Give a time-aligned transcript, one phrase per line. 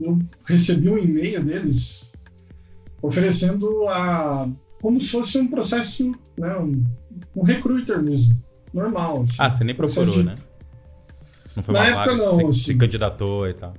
[0.00, 2.12] eu recebi um e-mail deles
[3.02, 4.48] oferecendo a
[4.80, 6.72] como se fosse um processo, né, um,
[7.34, 8.40] um recruiter mesmo,
[8.72, 9.22] normal.
[9.22, 10.22] Assim, ah, você nem procurou, de...
[10.22, 10.36] né?
[11.56, 12.72] Não foi Na uma época vaga não, você assim.
[12.72, 13.74] se candidatou e tal.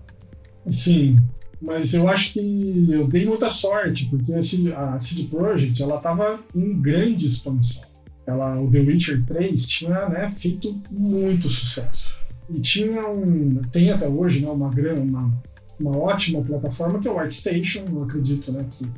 [0.68, 1.16] Sim,
[1.62, 6.80] mas eu acho que eu dei muita sorte, porque a CD, Projekt, ela tava em
[6.82, 7.84] grande expansão.
[8.26, 12.20] Ela, o The Witcher 3 tinha né, feito muito sucesso.
[12.50, 15.44] E tinha um, tem até hoje né, uma, uma,
[15.80, 18.90] uma ótima plataforma que é o ArtStation, eu acredito né, que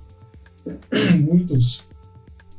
[1.21, 1.89] muitos,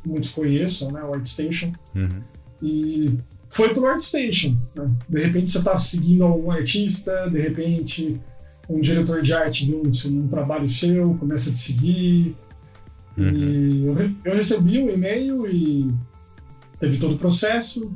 [0.04, 1.72] muitos conheçam né, o ArtStation.
[1.94, 2.20] Uhum.
[2.62, 3.18] E
[3.50, 4.56] foi pelo ArtStation.
[4.76, 4.86] Né?
[5.08, 8.20] De repente você está seguindo algum artista, de repente
[8.68, 12.36] um diretor de arte viu um, um trabalho seu, começa a te seguir.
[13.16, 13.32] Uhum.
[13.32, 15.88] E eu, eu recebi um e-mail e
[16.78, 17.92] teve todo o processo.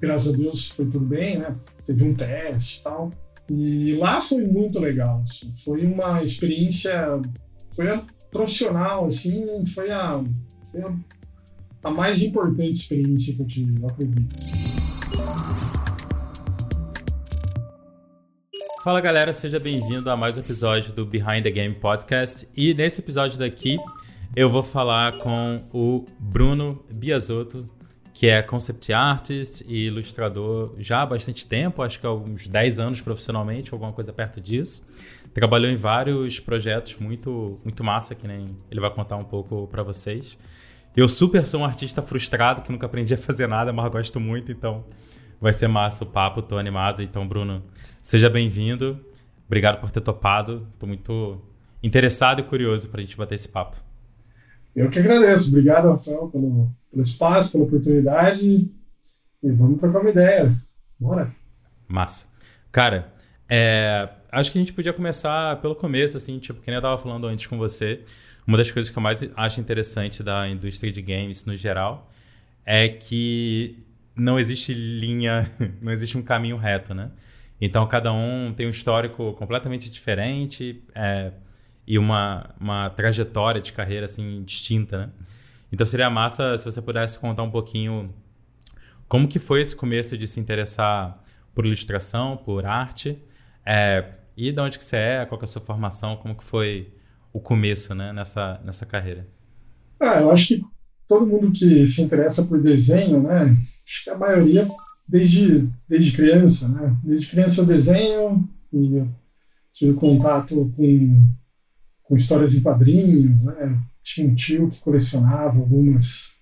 [0.00, 1.52] Graças a Deus foi tudo bem, né?
[1.84, 3.10] Teve um teste e tal.
[3.52, 5.52] E lá foi muito legal, assim.
[5.64, 7.20] Foi uma experiência,
[7.74, 8.00] foi a
[8.30, 10.22] profissional, assim, foi a,
[10.70, 10.94] foi a,
[11.82, 14.36] a mais importante experiência que eu tive, eu acredito.
[18.84, 22.46] Fala galera, seja bem-vindo a mais um episódio do Behind the Game Podcast.
[22.56, 23.78] E nesse episódio daqui
[24.36, 27.66] eu vou falar com o Bruno Biasotto,
[28.20, 32.78] que é concept artist e ilustrador já há bastante tempo, acho que há uns 10
[32.78, 34.84] anos profissionalmente, alguma coisa perto disso.
[35.32, 39.82] Trabalhou em vários projetos muito, muito massa, que nem ele vai contar um pouco para
[39.82, 40.36] vocês.
[40.94, 44.52] Eu super sou um artista frustrado que nunca aprendi a fazer nada, mas gosto muito,
[44.52, 44.84] então
[45.40, 47.02] vai ser massa o papo, tô animado.
[47.02, 47.64] Então, Bruno,
[48.02, 49.02] seja bem-vindo.
[49.46, 50.68] Obrigado por ter topado.
[50.78, 51.40] Tô muito
[51.82, 53.78] interessado e curioso pra gente bater esse papo.
[54.74, 55.50] Eu que agradeço.
[55.50, 58.70] Obrigado, Rafael, pelo, pelo espaço, pela oportunidade.
[59.42, 60.52] E vamos trocar uma ideia.
[60.98, 61.34] Bora.
[61.88, 62.26] Massa.
[62.70, 63.12] Cara,
[63.48, 66.98] é, acho que a gente podia começar pelo começo, assim, tipo, que nem eu tava
[66.98, 68.04] falando antes com você.
[68.46, 72.10] Uma das coisas que eu mais acho interessante da indústria de games no geral
[72.64, 77.10] é que não existe linha, não existe um caminho reto, né?
[77.60, 81.32] Então cada um tem um histórico completamente diferente é,
[81.86, 85.10] e uma, uma trajetória de carreira assim distinta, né?
[85.72, 88.12] Então seria massa se você pudesse contar um pouquinho
[89.08, 91.22] como que foi esse começo de se interessar
[91.54, 93.22] por ilustração, por arte,
[93.64, 94.04] é,
[94.36, 96.94] e de onde que você é, qual que é a sua formação, como que foi
[97.32, 99.26] o começo né, nessa, nessa carreira?
[100.00, 100.62] Ah, eu acho que
[101.06, 103.56] todo mundo que se interessa por desenho, né?
[103.84, 104.66] Acho que a maioria
[105.08, 106.96] desde, desde criança, né?
[107.02, 109.08] Desde criança eu desenho e eu
[109.72, 111.28] tive contato com,
[112.10, 113.80] com histórias em quadrinhos, né?
[114.02, 116.32] Tinha um tio que colecionava algumas,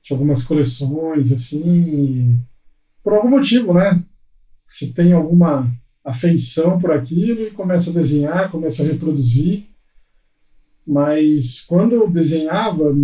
[0.00, 2.40] tinha algumas coleções, assim,
[3.02, 4.00] por algum motivo, né?
[4.64, 5.68] Se tem alguma
[6.04, 9.66] afeição por aquilo e começa a desenhar, começa a reproduzir.
[10.86, 12.96] Mas quando eu desenhava,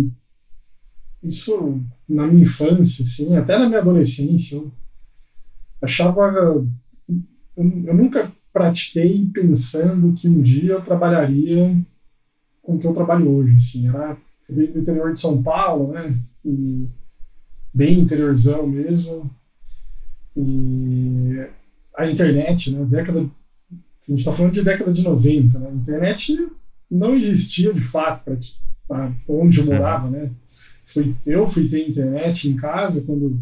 [1.21, 4.71] isso na minha infância, assim, até na minha adolescência, eu
[5.81, 6.21] achava.
[6.31, 6.65] Eu,
[7.57, 11.85] eu nunca pratiquei pensando que um dia eu trabalharia
[12.65, 13.55] com o que eu trabalho hoje.
[13.55, 14.17] Assim, era,
[14.49, 16.17] eu vim do interior de São Paulo, né?
[16.43, 16.87] E
[17.73, 19.29] bem interiorzão mesmo.
[20.35, 21.45] E
[21.95, 22.83] a internet, né?
[22.85, 23.19] Década.
[23.19, 25.69] A gente está falando de década de 90, né?
[25.69, 26.47] A internet
[26.89, 28.23] não existia de fato
[28.87, 30.31] para onde eu morava, né?
[30.83, 33.41] Fui, eu fui ter internet em casa quando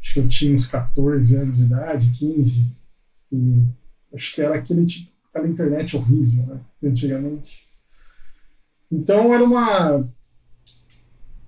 [0.00, 2.72] acho que eu tinha uns 14 anos de idade, 15,
[3.30, 3.62] e
[4.12, 6.60] acho que era aquele tipo, aquela internet horrível, né?
[6.82, 7.71] Antigamente.
[8.92, 10.06] Então era uma.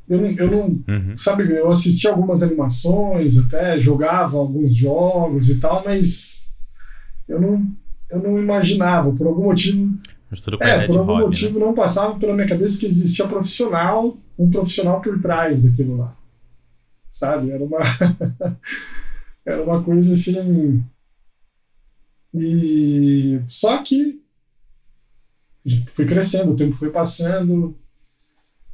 [0.09, 0.65] Eu, eu não.
[0.67, 1.15] Uhum.
[1.15, 6.47] Sabe, eu assisti algumas animações, até jogava alguns jogos e tal, mas
[7.29, 7.71] eu não,
[8.11, 9.99] eu não imaginava, por algum motivo.
[10.61, 11.67] É, por algum hobby, motivo né?
[11.67, 16.17] não passava pela minha cabeça que existia profissional, um profissional por trás daquilo lá.
[17.11, 17.51] Sabe?
[17.51, 17.79] Era uma.
[19.47, 20.83] era uma coisa assim.
[22.35, 23.41] E.
[23.47, 24.24] Só que.
[25.89, 27.77] Fui crescendo, o tempo foi passando.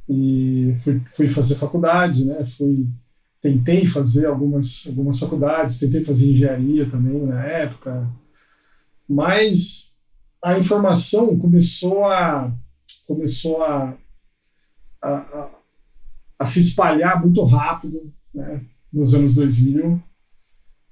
[0.09, 2.43] E fui, fui fazer faculdade, né?
[2.43, 2.87] Fui.
[3.39, 8.07] Tentei fazer algumas, algumas faculdades, tentei fazer engenharia também na época.
[9.09, 9.97] Mas
[10.43, 12.51] a informação começou a
[13.07, 13.97] começou a,
[15.01, 15.51] a, a,
[16.39, 18.61] a se espalhar muito rápido né,
[18.91, 20.01] nos anos 2000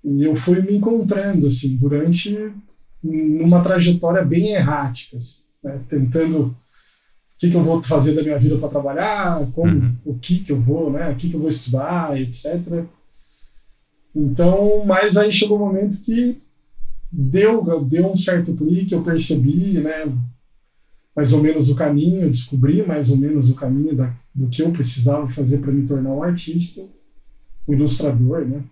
[0.03, 2.53] e eu fui me encontrando assim durante
[3.01, 6.55] numa trajetória bem errática assim, né, tentando o
[7.39, 9.95] que, que eu vou fazer da minha vida para trabalhar como Uhum.
[10.05, 12.83] o que que eu vou né o que que eu vou estudar etc
[14.15, 16.41] então mas aí chegou um momento que
[17.11, 20.05] deu, deu um certo clique, eu percebi, né?
[21.15, 24.71] mais ou menos o caminho, descobri mais ou menos o caminho da, do que eu
[24.71, 26.87] precisava fazer para me tornar um artista,
[27.67, 28.63] um ilustrador, né?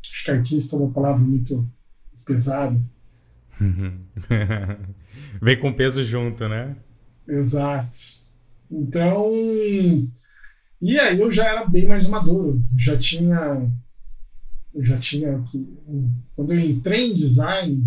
[0.00, 1.68] Acho que artista é uma palavra muito
[2.24, 2.80] pesada.
[5.40, 6.76] Vem com peso junto, né?
[7.28, 7.96] Exato.
[8.70, 9.30] Então,
[10.80, 13.70] e aí eu já era bem mais maduro, já tinha
[14.74, 15.42] eu já tinha
[16.34, 17.86] quando eu entrei em design,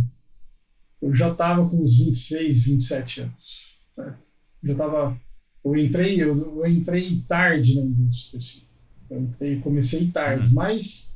[1.02, 3.78] eu já estava com uns 26, 27 anos.
[3.98, 4.16] Né?
[4.64, 5.20] Já estava.
[5.64, 8.38] Eu entrei, eu, eu, entrei tarde na indústria.
[8.38, 8.62] Assim.
[9.10, 10.54] Eu entrei, comecei tarde, uhum.
[10.54, 11.16] mas,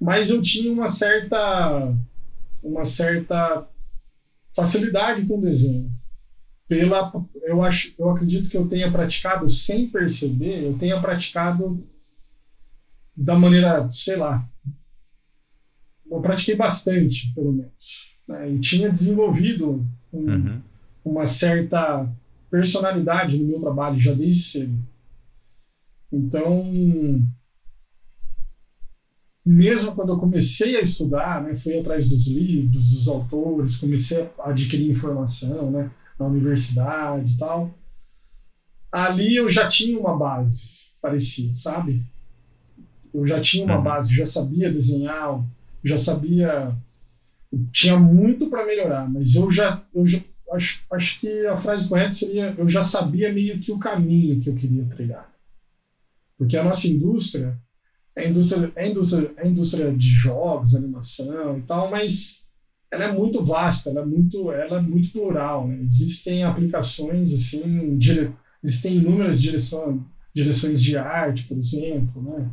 [0.00, 1.96] mas eu tinha uma certa,
[2.62, 3.68] uma certa
[4.54, 5.90] facilidade com desenho.
[6.68, 7.12] Pela,
[7.42, 11.86] eu acho, eu acredito que eu tenha praticado sem perceber, eu tenha praticado
[13.14, 14.48] da maneira, sei lá,
[16.10, 18.16] eu pratiquei bastante, pelo menos.
[18.28, 18.52] Né?
[18.52, 20.60] E tinha desenvolvido um, uhum.
[21.04, 22.08] uma certa
[22.50, 24.78] personalidade no meu trabalho já desde cedo.
[26.12, 27.26] Então,
[29.44, 34.50] mesmo quando eu comecei a estudar, né, fui atrás dos livros, dos autores, comecei a
[34.50, 37.74] adquirir informação, né, na universidade e tal.
[38.90, 42.04] Ali eu já tinha uma base, parecia, sabe?
[43.12, 43.82] Eu já tinha uma uhum.
[43.82, 45.44] base, já sabia desenhar,
[45.82, 46.76] já sabia,
[47.72, 50.18] tinha muito para melhorar, mas eu já, eu já
[50.52, 54.48] acho, acho que a frase correta seria: eu já sabia meio que o caminho que
[54.48, 55.30] eu queria trilhar.
[56.38, 57.58] Porque a nossa indústria
[58.14, 62.48] é indústria, é indústria, é indústria de jogos, animação e tal, mas
[62.90, 65.66] ela é muito vasta, ela é muito, ela é muito plural.
[65.66, 65.80] Né?
[65.82, 68.32] Existem aplicações assim, dire,
[68.62, 70.04] existem inúmeras direção,
[70.34, 72.50] direções de arte, por exemplo, né?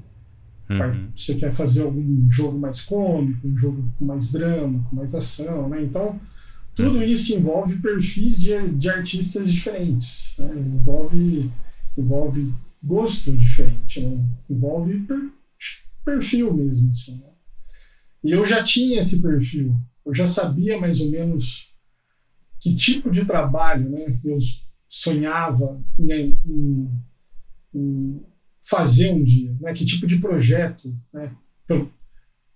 [0.70, 1.10] Uhum.
[1.16, 5.68] Você quer fazer algum jogo mais cômico, um jogo com mais drama, com mais ação,
[5.68, 5.82] né?
[5.84, 6.20] Então,
[6.76, 10.50] tudo isso envolve perfis de, de artistas diferentes, né?
[10.56, 11.50] envolve,
[11.98, 14.24] envolve gosto diferente, né?
[14.50, 15.20] envolve per,
[16.10, 16.90] perfil mesmo.
[16.90, 17.28] Assim, né?
[18.24, 19.76] E eu já tinha esse perfil,
[20.06, 21.74] eu já sabia mais ou menos
[22.60, 24.38] que tipo de trabalho né, eu
[24.88, 26.92] sonhava em, em,
[27.74, 28.22] em
[28.62, 29.74] fazer um dia, né?
[29.74, 30.84] que tipo de projeto.
[31.14, 31.32] Né?
[31.70, 31.90] Eu,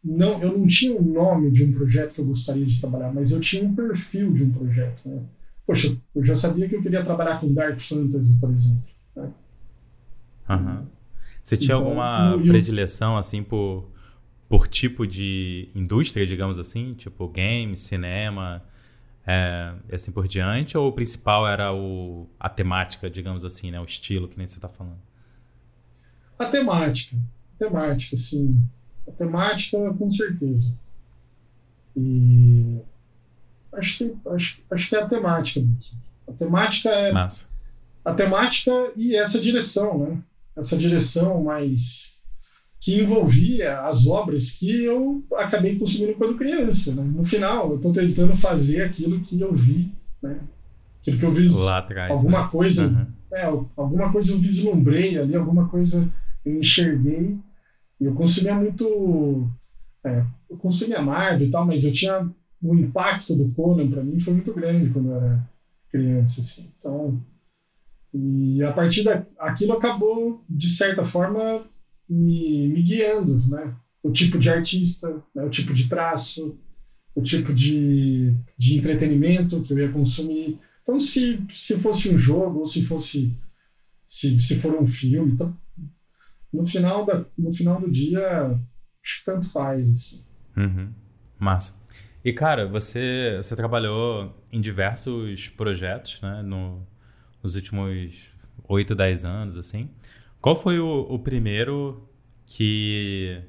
[0.04, 3.32] não, eu não tinha o nome de um projeto que eu gostaria de trabalhar, mas
[3.32, 5.08] eu tinha um perfil de um projeto.
[5.08, 5.24] Né?
[5.66, 8.84] Poxa, eu já sabia que eu queria trabalhar com Dark Fantasy, por exemplo.
[9.16, 9.32] Né?
[10.50, 10.86] Uhum.
[11.44, 13.92] Você tinha então, alguma eu, predileção assim por,
[14.48, 16.94] por tipo de indústria, digamos assim?
[16.94, 18.64] Tipo games, cinema,
[19.28, 20.78] é, e assim por diante?
[20.78, 23.80] Ou o principal era o, a temática, digamos assim, né?
[23.80, 25.00] o estilo que nem você está falando?
[26.40, 27.18] A temática.
[27.56, 28.66] A temática, sim.
[29.06, 30.80] A temática, com certeza.
[31.96, 32.80] E
[33.74, 36.00] acho que, acho, acho que é a temática mesmo.
[36.28, 37.12] A temática é.
[37.12, 37.48] Massa.
[38.04, 40.24] A temática e essa direção, né?
[40.56, 42.14] Essa direção mais.
[42.80, 46.96] que envolvia as obras que eu acabei consumindo quando criança.
[46.96, 47.04] Né?
[47.16, 49.92] No final, eu estou tentando fazer aquilo que eu vi,
[50.22, 50.40] né?
[51.00, 51.48] Aquilo que eu vi.
[51.70, 52.12] Atrás.
[52.12, 52.50] Alguma né?
[52.52, 52.88] coisa.
[52.88, 53.38] Uhum.
[53.38, 56.08] É, alguma coisa eu vislumbrei ali, alguma coisa
[56.46, 57.38] eu enxerguei
[58.00, 59.50] e eu consumia muito.
[60.06, 62.30] É, eu consumia Marvel e tal, mas eu tinha.
[62.62, 65.50] O impacto do Conan para mim foi muito grande quando eu era
[65.90, 66.42] criança.
[66.42, 66.70] Assim.
[66.78, 67.22] Então.
[68.14, 71.66] E a partir daquilo acabou, de certa forma,
[72.08, 73.76] me, me guiando, né?
[74.04, 75.44] O tipo de artista, né?
[75.44, 76.60] o tipo de traço,
[77.16, 80.60] o tipo de, de entretenimento que eu ia consumir.
[80.82, 83.36] Então, se, se fosse um jogo ou se fosse
[84.06, 85.58] se, se for um filme, então,
[86.52, 88.46] no final, da, no final do dia,
[89.04, 89.90] acho que tanto faz.
[89.90, 90.24] Assim.
[90.56, 90.94] Uhum.
[91.40, 91.82] Massa.
[92.24, 96.44] E, cara, você, você trabalhou em diversos projetos, né?
[96.44, 96.86] No,
[97.44, 98.30] nos últimos
[98.68, 99.90] 8, 10 anos, assim.
[100.42, 102.10] Qual foi o, o primeiro
[102.46, 103.42] que...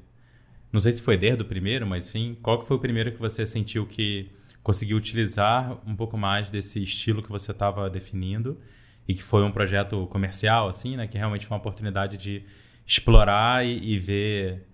[0.71, 3.19] Não sei se foi desde o primeiro, mas enfim, qual que foi o primeiro que
[3.19, 4.29] você sentiu que
[4.61, 8.59] conseguiu utilizar um pouco mais desse estilo que você estava definindo
[9.07, 11.07] e que foi um projeto comercial, assim, né?
[11.07, 12.43] Que realmente foi uma oportunidade de
[12.85, 14.67] explorar e, e ver,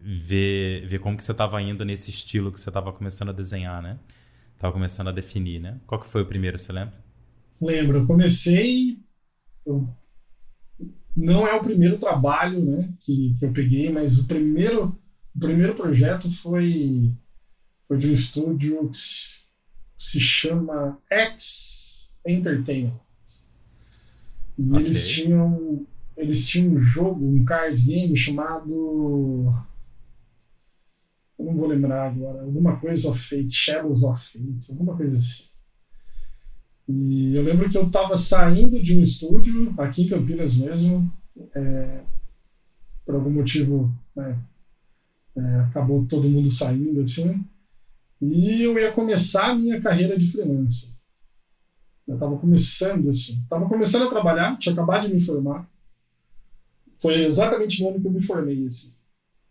[0.00, 3.82] ver, ver como que você estava indo nesse estilo que você estava começando a desenhar,
[3.82, 3.98] né?
[4.54, 5.80] Estava começando a definir, né?
[5.86, 7.07] Qual que foi o primeiro, você lembra?
[7.60, 8.98] Lembro, eu comecei...
[9.64, 9.88] Eu,
[11.16, 14.96] não é o primeiro trabalho né, que, que eu peguei, mas o primeiro,
[15.34, 17.12] o primeiro projeto foi,
[17.82, 18.96] foi de um estúdio que
[19.98, 23.00] se chama X Entertainment.
[24.56, 24.80] E okay.
[24.80, 25.86] eles tinham
[26.18, 29.44] eles tinham um jogo, um card game chamado.
[31.38, 35.47] Eu não vou lembrar agora, alguma coisa of Fate, Shadows of Fate, alguma coisa assim.
[36.88, 41.12] E eu lembro que eu estava saindo de um estúdio, aqui em Campinas mesmo,
[41.54, 42.00] é,
[43.04, 44.38] por algum motivo, né,
[45.36, 47.44] é, acabou todo mundo saindo assim,
[48.22, 50.90] e eu ia começar a minha carreira de freelancer.
[52.06, 55.68] Eu estava começando assim, estava começando a trabalhar, tinha acabado de me formar.
[56.98, 58.94] Foi exatamente no ano que eu me formei assim.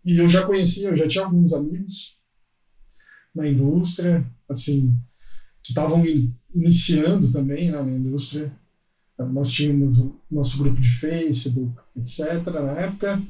[0.04, 2.18] E eu já conhecia, eu já tinha alguns amigos
[3.34, 4.98] na indústria, assim,
[5.68, 6.02] que estavam
[6.56, 8.52] iniciando também né, na indústria.
[9.20, 13.22] Nós tínhamos o nosso grupo de Facebook, etc., na época.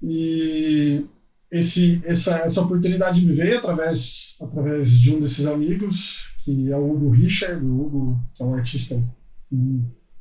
[0.00, 1.04] E
[1.50, 6.92] esse, essa, essa oportunidade me veio através, através de um desses amigos, que é o
[6.92, 7.64] Hugo Richard.
[7.64, 9.02] O Hugo, é um artista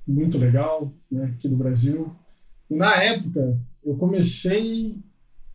[0.07, 2.11] muito legal né, aqui do Brasil.
[2.67, 4.97] E na época, eu comecei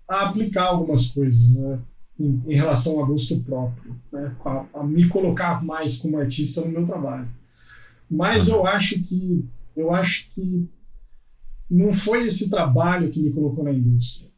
[0.08, 1.54] a aplicar algumas coisas.
[1.54, 1.80] Né?
[2.18, 4.36] Em, em relação a gosto próprio, né?
[4.44, 7.28] a, a, me colocar mais como artista no meu trabalho.
[8.10, 9.44] Mas eu acho que
[9.76, 10.68] eu acho que
[11.68, 14.30] não foi esse trabalho que me colocou na indústria.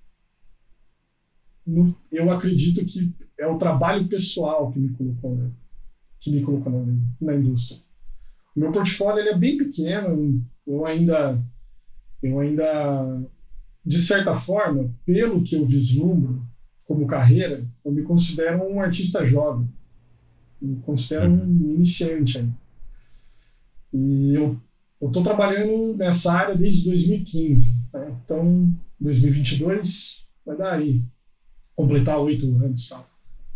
[1.67, 5.51] No, eu acredito que é o trabalho pessoal que me colocou, né?
[6.19, 7.81] que me colocou na, na indústria.
[8.55, 10.43] O meu portfólio ele é bem pequeno.
[10.67, 11.45] Eu ainda
[12.23, 13.29] eu ainda
[13.87, 16.45] de certa forma, pelo que eu vislumbro,
[16.87, 19.69] como carreira, eu me considero um artista jovem.
[20.63, 21.75] Me considero um uhum.
[21.75, 22.55] iniciante ainda.
[23.93, 24.61] E eu
[25.03, 27.83] estou trabalhando nessa área desde 2015.
[27.93, 28.17] Né?
[28.25, 31.03] Então, 2022 vai dar aí,
[31.75, 32.89] completar oito anos.
[32.89, 33.09] Tal.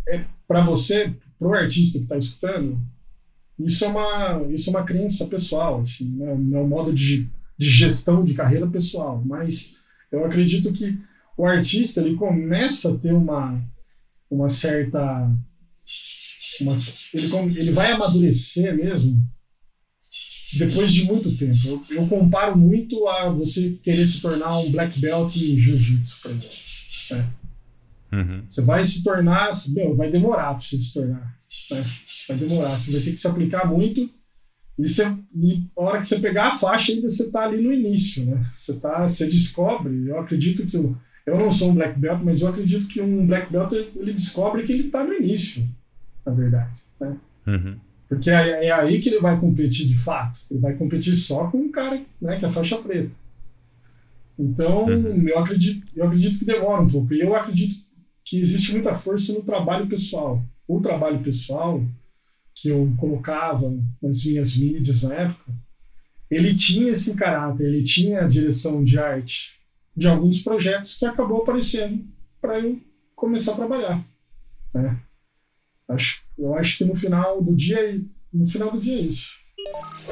[0.08, 2.80] É, Para você, para o artista que está escutando,
[3.58, 6.30] isso é uma, isso é uma crença pessoal, assim, né?
[6.30, 9.22] é um modo de, de gestão de carreira pessoal.
[9.26, 9.76] Mas
[10.10, 10.98] eu acredito que
[11.40, 13.58] o artista ele começa a ter uma,
[14.30, 15.00] uma certa.
[16.60, 16.74] Uma,
[17.14, 19.18] ele, ele vai amadurecer mesmo
[20.52, 21.58] depois de muito tempo.
[21.64, 26.30] Eu, eu, comparo muito a você querer se tornar um black belt em jiu-jitsu, por
[26.30, 26.56] exemplo.
[27.12, 28.16] É.
[28.16, 28.44] Uhum.
[28.46, 29.50] Você vai se tornar.
[29.74, 31.40] Meu, vai demorar para você se tornar.
[31.70, 31.84] Né?
[32.28, 32.78] Vai demorar.
[32.78, 34.10] Você vai ter que se aplicar muito.
[34.78, 35.04] E, você,
[35.34, 38.26] e a hora que você pegar a faixa, ainda você está ali no início.
[38.26, 38.38] Né?
[38.54, 40.06] Você, tá, você descobre.
[40.06, 43.26] Eu acredito que o eu não sou um black belt, mas eu acredito que um
[43.26, 45.68] black belt ele descobre que ele está no início,
[46.24, 46.80] na verdade.
[47.00, 47.16] Né?
[47.46, 47.76] Uhum.
[48.08, 50.38] Porque é, é, aí que ele vai competir de fato.
[50.50, 53.14] Ele vai competir só com um cara né, que é faixa preta.
[54.36, 55.28] Então, uhum.
[55.28, 57.14] eu, acredito, eu acredito que demora um pouco.
[57.14, 57.76] E eu acredito
[58.24, 60.42] que existe muita força no trabalho pessoal.
[60.66, 61.84] O trabalho pessoal
[62.54, 63.72] que eu colocava
[64.02, 65.52] nas minhas mídias na época,
[66.28, 69.59] ele tinha esse caráter, ele tinha a direção de arte
[69.96, 72.06] de alguns projetos que acabou aparecendo
[72.40, 72.80] para eu
[73.14, 74.04] começar a trabalhar.
[74.72, 75.00] Né?
[75.88, 78.00] Acho, eu acho que no final do dia,
[78.32, 79.39] no final do dia é isso.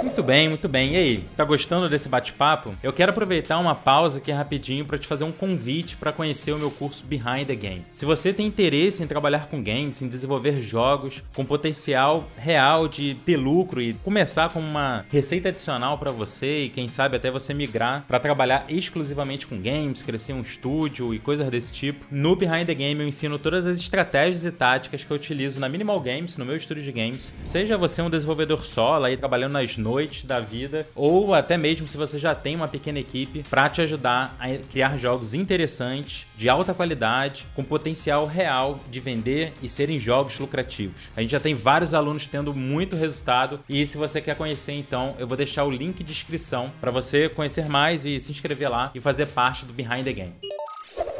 [0.02, 0.94] Muito bem, muito bem.
[0.94, 2.74] E aí, tá gostando desse bate-papo?
[2.82, 6.58] Eu quero aproveitar uma pausa aqui rapidinho para te fazer um convite para conhecer o
[6.58, 7.84] meu curso Behind the Game.
[7.92, 13.16] Se você tem interesse em trabalhar com games, em desenvolver jogos com potencial real de
[13.26, 17.52] ter lucro e começar com uma receita adicional para você e quem sabe até você
[17.52, 22.66] migrar para trabalhar exclusivamente com games, crescer um estúdio e coisas desse tipo, no Behind
[22.66, 26.36] the Game eu ensino todas as estratégias e táticas que eu utilizo na Minimal Games,
[26.36, 27.32] no meu estúdio de games.
[27.44, 31.88] Seja você um desenvolvedor solo aí trabalhando trabalhando nas noites da vida, ou até mesmo
[31.88, 36.48] se você já tem uma pequena equipe para te ajudar a criar jogos interessantes, de
[36.48, 41.08] alta qualidade, com potencial real de vender e serem jogos lucrativos.
[41.16, 45.16] A gente já tem vários alunos tendo muito resultado e se você quer conhecer então,
[45.18, 48.92] eu vou deixar o link de inscrição para você conhecer mais e se inscrever lá
[48.94, 50.32] e fazer parte do Behind the Game.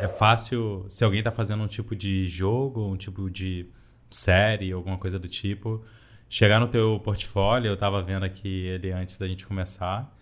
[0.01, 3.67] É fácil, se alguém está fazendo um tipo de jogo, um tipo de
[4.11, 5.83] série, alguma coisa do tipo,
[6.29, 10.15] chegar no teu portfólio, eu estava vendo aqui ele antes da gente começar,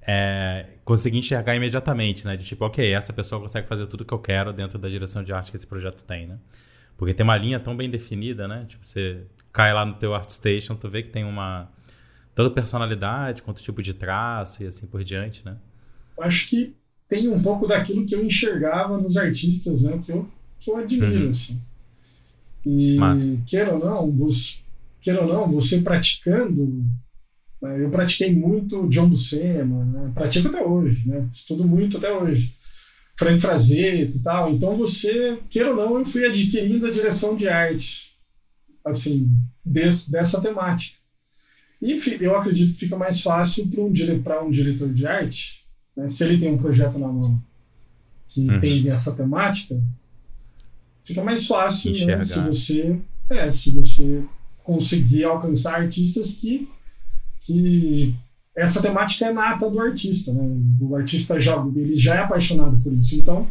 [0.00, 2.36] é, conseguir enxergar imediatamente, né?
[2.36, 5.32] De tipo, ok, essa pessoa consegue fazer tudo que eu quero dentro da direção de
[5.32, 6.38] arte que esse projeto tem, né?
[6.96, 8.64] Porque tem uma linha tão bem definida, né?
[8.66, 11.70] Tipo, você cai lá no teu ArtStation, tu vê que tem uma...
[12.34, 15.56] Tanto personalidade, quanto tipo de traço e assim por diante, né?
[16.18, 16.74] Acho que
[17.06, 20.00] tem um pouco daquilo que eu enxergava nos artistas, né?
[20.02, 21.28] Que eu, que eu admiro, uhum.
[21.28, 21.62] assim.
[22.64, 23.36] E, Massa.
[23.46, 24.61] queira ou não, você
[25.02, 26.84] queira ou não, você praticando,
[27.60, 32.54] né, eu pratiquei muito John Buscema, né, pratico até hoje, né, estudo muito até hoje.
[33.14, 34.52] Frank Frazetta e tal.
[34.52, 38.16] Então você, queira ou não, eu fui adquirindo a direção de arte,
[38.84, 39.30] assim,
[39.64, 40.96] dessa temática.
[41.80, 45.64] E eu acredito que fica mais fácil para um, um diretor de arte,
[45.96, 47.42] né, se ele tem um projeto na mão
[48.28, 48.60] que uhum.
[48.60, 49.78] tem essa temática,
[51.00, 54.24] fica mais fácil né, se você, é, se você
[54.62, 56.68] conseguir alcançar artistas que,
[57.40, 58.14] que
[58.54, 60.42] essa temática é nata do artista, né?
[60.80, 63.48] O artista já, ele já é apaixonado por isso, então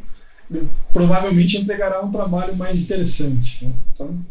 [0.50, 3.66] ele provavelmente entregará um trabalho mais interessante.
[3.66, 3.74] Né?
[3.94, 4.26] Então...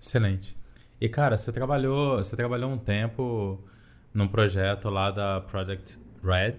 [0.00, 0.56] Excelente.
[1.00, 3.58] E cara, você trabalhou, você trabalhou um tempo
[4.12, 6.58] num projeto lá da Project Red.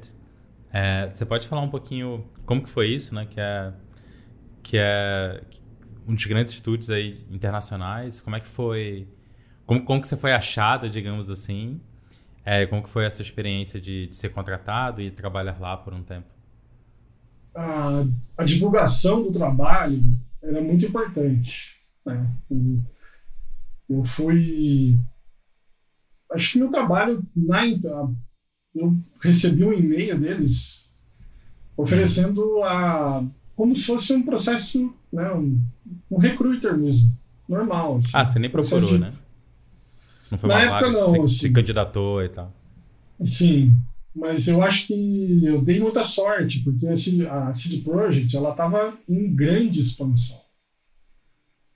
[0.74, 3.28] É, você pode falar um pouquinho como que foi isso, né?
[3.30, 3.74] Que é
[4.64, 5.42] que é
[6.08, 8.22] um dos grandes estúdios aí internacionais.
[8.22, 9.08] Como é que foi?
[9.72, 11.80] Como, como que você foi achada, digamos assim?
[12.44, 16.04] É, como que foi essa experiência de, de, ser contratado e trabalhar lá por um
[16.04, 16.28] tempo?
[17.56, 18.04] A,
[18.38, 20.04] a divulgação do trabalho
[20.44, 21.80] era muito importante.
[22.06, 22.30] Né?
[23.90, 25.00] eu fui.
[26.34, 27.64] Acho que no trabalho, na,
[28.76, 30.94] eu recebi um e-mail deles
[31.78, 33.24] oferecendo a.
[33.56, 35.64] como se fosse um processo, né, um,
[36.10, 38.00] um recruiter mesmo, normal.
[38.00, 39.14] Assim, ah, você nem procurou, de, né?
[40.32, 42.54] Não foi Na uma época vaga não, que você assim, se candidatou e tal.
[43.20, 43.76] Sim,
[44.16, 49.34] mas eu acho que eu dei muita sorte, porque a CD, Projekt ela estava em
[49.34, 50.42] grande expansão.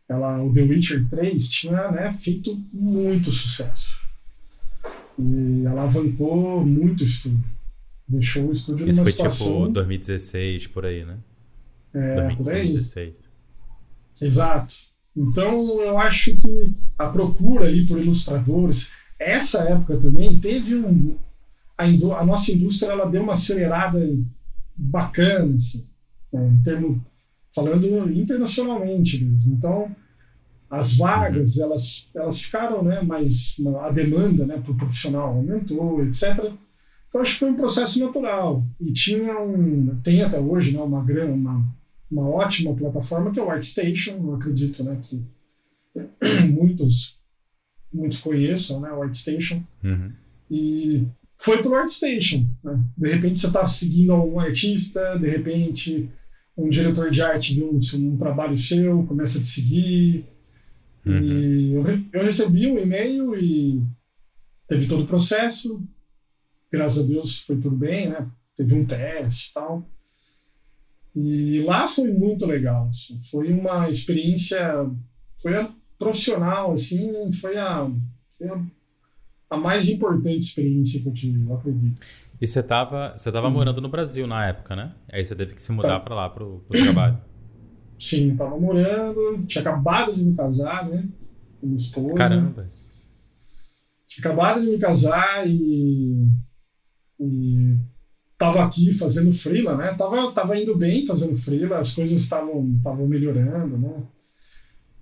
[0.08, 4.02] Ela, o The Witcher 3 tinha né, feito muito sucesso.
[5.18, 7.44] E alavancou muito o estúdio.
[8.08, 9.48] Deixou o estúdio Isso numa foi situação...
[9.48, 11.18] tipo 2016, por aí, né?
[11.94, 12.66] É, por aí.
[12.72, 13.14] 2016.
[14.22, 14.76] Exato.
[15.16, 21.16] Então, eu acho que a procura ali por ilustradores, essa época também teve um.
[21.78, 24.00] A, indú a nossa indústria ela deu uma acelerada
[24.76, 25.86] bacana, assim,
[26.32, 27.04] né, em termo,
[27.54, 29.54] falando internacionalmente mesmo.
[29.54, 29.94] Então,
[30.70, 31.64] as vagas, uhum.
[31.64, 33.56] elas, elas ficaram, né, mais.
[33.84, 36.52] A demanda né, por profissional aumentou, etc.
[37.08, 38.66] Então, acho que foi um processo natural.
[38.82, 39.98] E tinha um.
[40.04, 41.66] Tem até hoje né, uma, grande, uma
[42.10, 45.24] uma ótima plataforma que é o ArtStation, eu acredito né, que
[46.52, 47.20] muitos,
[47.92, 49.64] muitos conheçam né, o ArtStation.
[49.84, 50.12] Uhum.
[50.50, 51.08] E
[51.38, 52.48] foi pelo ArtStation.
[52.64, 52.84] Né?
[52.98, 56.10] De repente você está seguindo algum artista, de repente
[56.58, 60.26] um diretor de arte viu um, um trabalho seu, começa a te seguir.
[61.06, 61.22] Uhum.
[61.22, 63.84] E eu, eu recebi um e-mail e
[64.68, 65.84] teve todo o processo.
[66.72, 68.28] Graças a Deus foi tudo bem, né?
[68.56, 69.88] Teve um teste e tal.
[71.16, 74.86] E lá foi muito legal, assim, foi uma experiência,
[75.42, 77.90] foi a profissional, assim, foi a,
[78.38, 78.62] foi a,
[79.52, 82.06] a, mais importante experiência que eu tive, eu acredito.
[82.42, 83.52] E você estava você tava hum.
[83.52, 84.94] morando no Brasil na época, né?
[85.10, 86.00] Aí você teve que se mudar tá.
[86.02, 87.18] para lá, para o trabalho.
[87.98, 91.08] Sim, estava morando, tinha acabado de me casar, né?
[91.62, 92.14] Com minha esposa.
[92.14, 92.66] Caramba!
[94.06, 96.28] Tinha acabado de me casar e,
[97.22, 97.78] e
[98.38, 99.94] tava aqui fazendo freela, né?
[99.94, 104.04] Tava, tava indo bem fazendo freela, as coisas estavam estavam melhorando, né?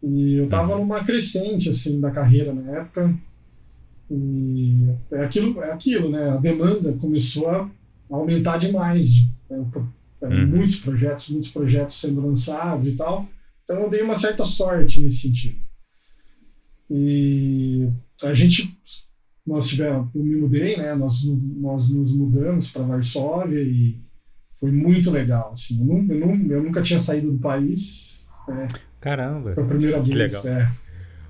[0.02, 0.80] E eu tava uhum.
[0.80, 3.14] numa crescente assim da carreira na época.
[4.12, 6.30] E é aquilo, é aquilo, né?
[6.30, 7.70] A demanda começou a
[8.10, 9.66] aumentar demais, né?
[10.22, 10.48] uhum.
[10.48, 13.28] muitos projetos, muitos projetos sendo lançados e tal.
[13.64, 15.58] Então eu dei uma certa sorte nesse sentido.
[16.90, 17.90] E
[18.22, 18.78] a gente
[19.46, 20.96] nós tivemos, eu me mudei, né?
[20.96, 21.22] Nós,
[21.58, 24.00] nós nos mudamos para Varsóvia e
[24.50, 25.52] foi muito legal.
[25.52, 28.20] Assim, eu, não, eu, não, eu nunca tinha saído do país.
[28.48, 28.68] Né?
[29.02, 29.54] Caramba!
[29.54, 30.44] Foi a primeira que vez.
[30.44, 30.60] Legal.
[30.60, 30.72] É.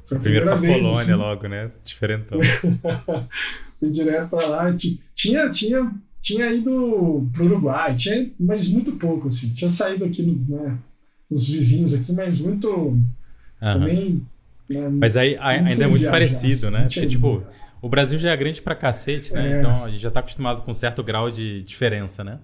[0.04, 0.86] Foi a primeira Primeiro vez.
[0.86, 1.14] Polônia assim.
[1.14, 1.72] logo, né?
[1.84, 2.40] Diferentão.
[3.80, 4.76] Fui direto para lá.
[5.16, 9.54] Tinha, tinha, tinha ido para o Uruguai, tinha, mas muito pouco, assim.
[9.54, 10.78] Tinha saído aqui no, né,
[11.30, 12.70] nos vizinhos aqui, mas muito.
[12.70, 13.04] Uhum.
[13.60, 14.22] Também.
[14.70, 16.84] Né, mas aí ainda é muito parecido, assim, né?
[16.84, 17.44] Porque, tipo,
[17.84, 19.58] o Brasil já é grande pra cacete, né?
[19.58, 19.60] É.
[19.60, 22.40] Então a gente já tá acostumado com um certo grau de diferença, né?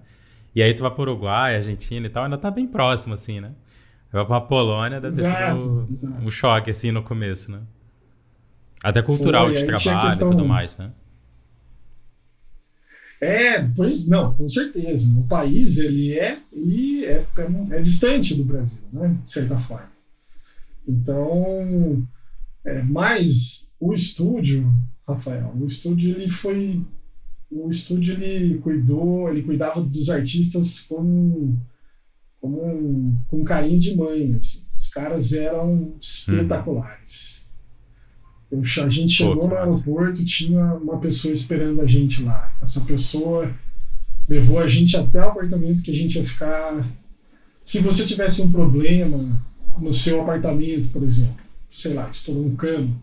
[0.54, 3.52] E aí tu vai pro Uruguai, Argentina e tal, ainda tá bem próximo, assim, né?
[4.12, 7.60] Vai pra Polônia, deve exato, ter sido um choque, assim, no começo, né?
[8.84, 10.28] Até cultural Foi, de trabalho questão...
[10.28, 10.90] e tudo mais, né?
[13.18, 15.18] É, pois não, com certeza.
[15.18, 19.16] O país, ele é, ele é, é, é distante do Brasil, né?
[19.24, 19.90] De certa forma.
[20.86, 22.06] Então,
[22.62, 24.70] é, mas o estúdio,
[25.10, 25.54] Rafael.
[25.58, 26.84] O estúdio ele foi
[27.50, 31.56] o estúdio ele cuidou, ele cuidava dos artistas com
[32.40, 34.66] como com carinho de mãe, assim.
[34.76, 37.42] Os caras eram espetaculares.
[38.50, 38.60] Hum.
[38.62, 42.56] Eu, a gente chegou Pô, no aeroporto, tinha uma pessoa esperando a gente lá.
[42.60, 43.52] Essa pessoa
[44.28, 46.88] levou a gente até o apartamento que a gente ia ficar.
[47.62, 49.18] Se você tivesse um problema
[49.78, 51.36] no seu apartamento, por exemplo,
[51.68, 53.00] sei lá, estourou um cano,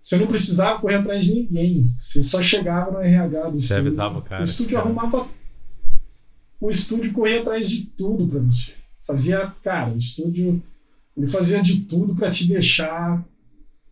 [0.00, 1.86] você não precisava correr atrás de ninguém.
[1.98, 3.76] Você só chegava no RH do você estúdio.
[3.78, 4.40] avisava o cara.
[4.40, 4.86] O estúdio cara.
[4.88, 5.28] arrumava.
[6.60, 8.72] O estúdio corria atrás de tudo para você.
[9.00, 10.62] Fazia, cara, o estúdio
[11.16, 13.24] ele fazia de tudo para te deixar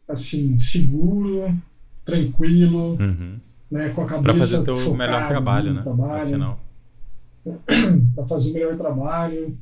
[0.09, 1.55] assim, seguro,
[2.05, 3.37] tranquilo, Uhum.
[3.71, 5.83] né, com a cabeça Pra fazer o teu melhor trabalho, né?
[5.83, 6.57] trabalho,
[8.15, 9.59] para fazer o melhor trabalho.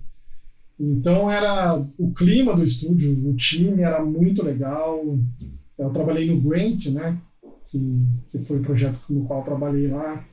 [0.79, 5.01] Então era o clima do estúdio, o time era muito legal.
[5.79, 7.19] Eu trabalhei no Grant, né,
[7.71, 7.79] que,
[8.31, 10.25] que foi o projeto no qual eu trabalhei lá.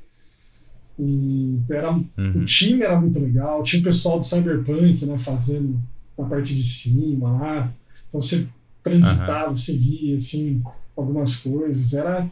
[1.00, 2.46] E era, o Uhum.
[2.46, 3.64] time era muito legal.
[3.64, 5.82] Tinha o pessoal do Cyberpunk, né, fazendo
[6.18, 7.74] a parte de cima lá.
[8.08, 8.48] Então você
[8.84, 10.62] transitava, você via assim
[10.96, 11.94] algumas coisas.
[11.94, 12.30] Era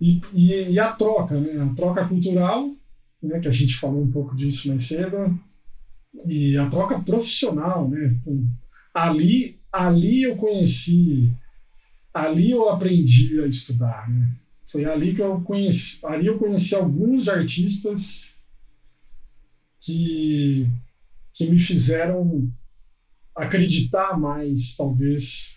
[0.00, 1.62] e, e, e a troca, né?
[1.62, 2.70] A troca cultural,
[3.22, 3.38] né?
[3.40, 5.38] Que a gente falou um pouco disso mais cedo.
[6.26, 8.18] E a troca profissional, né?
[8.92, 11.32] Ali, ali eu conheci,
[12.12, 14.30] ali eu aprendi a estudar, né?
[14.64, 18.34] Foi ali que eu conheci, ali eu conheci alguns artistas
[19.80, 20.68] que
[21.32, 22.50] que me fizeram
[23.36, 25.56] acreditar mais, talvez,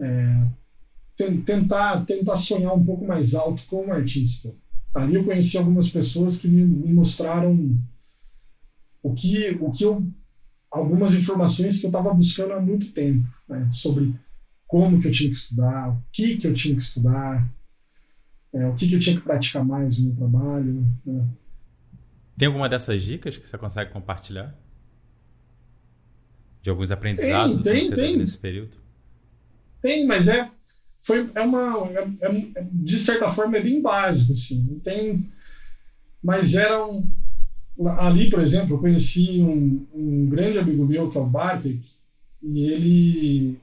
[0.00, 0.46] é,
[1.16, 4.54] ten- tentar tentar sonhar um pouco mais alto como artista.
[4.94, 7.78] Ali eu conheci algumas pessoas que me, me mostraram
[9.02, 10.06] o que o que eu
[10.70, 14.14] algumas informações que eu estava buscando há muito tempo, né, sobre
[14.66, 17.48] como que eu tinha que estudar, o que que eu tinha que estudar,
[18.52, 20.86] é, o que que eu tinha que praticar mais no meu trabalho.
[21.04, 21.28] né.
[22.36, 24.54] Tem alguma dessas dicas que você consegue compartilhar?
[26.62, 28.16] De alguns aprendizados Tem, assim, tem, tem.
[28.18, 28.76] nesse período?
[29.80, 30.50] Tem, mas é
[30.98, 32.26] foi é uma é-
[32.56, 34.66] é- de certa forma é bem básico assim.
[34.68, 35.24] Não tem,
[36.22, 37.08] mas era um
[37.98, 41.80] ali, por exemplo, eu conheci um, um grande amigo meu que é o Bartek
[42.42, 43.60] e ele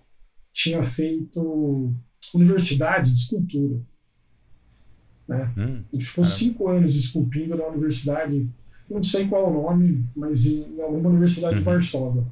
[0.54, 1.94] tinha feito
[2.34, 3.82] universidade de escultura.
[5.28, 5.54] Né?
[5.58, 6.28] Hum, Ele ficou Ah.
[6.28, 8.48] cinco anos esculpindo na universidade,
[8.90, 11.66] não sei qual o nome, mas em alguma universidade de Uhum.
[11.66, 12.26] Varsóvia,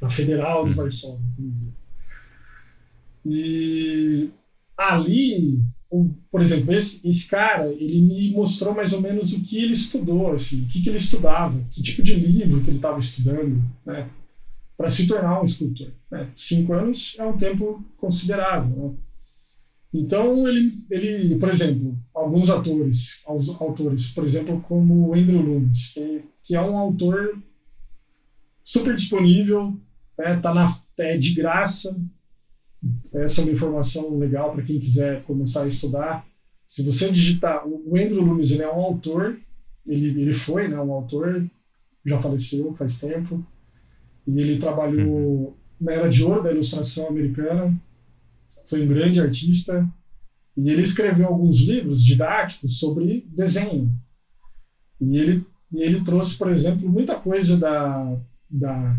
[0.00, 0.76] na Federal de Uhum.
[0.76, 1.24] Varsóvia.
[3.24, 4.30] E
[4.76, 5.62] ali,
[6.30, 10.32] por exemplo, esse, esse cara, ele me mostrou mais ou menos o que ele estudou,
[10.32, 14.08] assim, o que, que ele estudava, que tipo de livro que ele estava estudando, né,
[14.76, 15.92] para se tornar um escultor.
[16.10, 16.30] Né?
[16.34, 18.76] Cinco anos é um tempo considerável.
[18.76, 18.94] Né?
[19.94, 26.56] Então, ele, ele, por exemplo, alguns atores, autores, por exemplo, como Andrew Loomis, que, que
[26.56, 27.38] é um autor
[28.62, 29.76] super disponível,
[30.18, 30.66] né, tá na,
[30.98, 32.00] é de graça.
[33.12, 36.26] Essa é uma informação legal para quem quiser começar a estudar.
[36.66, 39.38] Se você digitar, o Andrew Loomis ele é um autor,
[39.86, 41.46] ele, ele foi né, um autor,
[42.04, 43.44] já faleceu faz tempo,
[44.26, 47.76] e ele trabalhou na era de ouro da ilustração americana,
[48.64, 49.88] foi um grande artista,
[50.56, 53.92] e ele escreveu alguns livros didáticos sobre desenho.
[55.00, 58.16] E ele, e ele trouxe, por exemplo, muita coisa da,
[58.48, 58.96] da,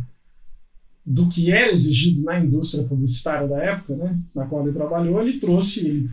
[1.06, 5.22] do que era exigido na indústria publicitária da época, né, na qual ele trabalhou.
[5.22, 6.06] Ele trouxe, ele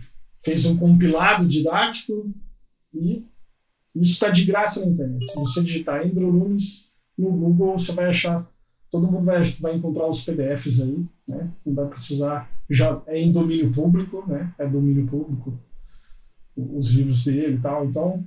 [0.42, 2.32] fez um compilado didático
[2.94, 3.24] e
[3.94, 5.30] isso está de graça na internet.
[5.30, 8.46] Se você digitar Andrew Loomis no Google, você vai achar,
[8.90, 11.50] todo mundo vai, vai encontrar os PDFs aí, né?
[11.64, 14.52] Não vai precisar, já é em domínio público, né?
[14.58, 15.58] É domínio público
[16.56, 17.86] os livros dele e tal.
[17.86, 18.24] Então,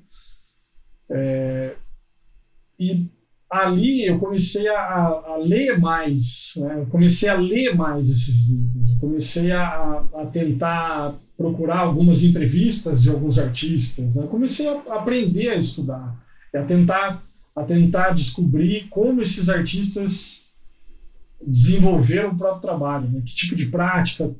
[1.09, 1.75] é,
[2.79, 3.07] e
[3.49, 6.79] ali eu comecei a, a, ler mais, né?
[6.79, 8.89] Eu comecei a ler mais esses livros.
[8.91, 14.15] Eu comecei a, a tentar procurar algumas entrevistas de alguns artistas.
[14.15, 14.23] Né?
[14.23, 16.17] Eu comecei a aprender a estudar,
[16.55, 17.23] a tentar
[17.55, 20.42] a tentar descobrir como esses artistas
[21.47, 23.21] desenvolveram o próprio trabalho, né?
[23.25, 24.33] que tipo de prática,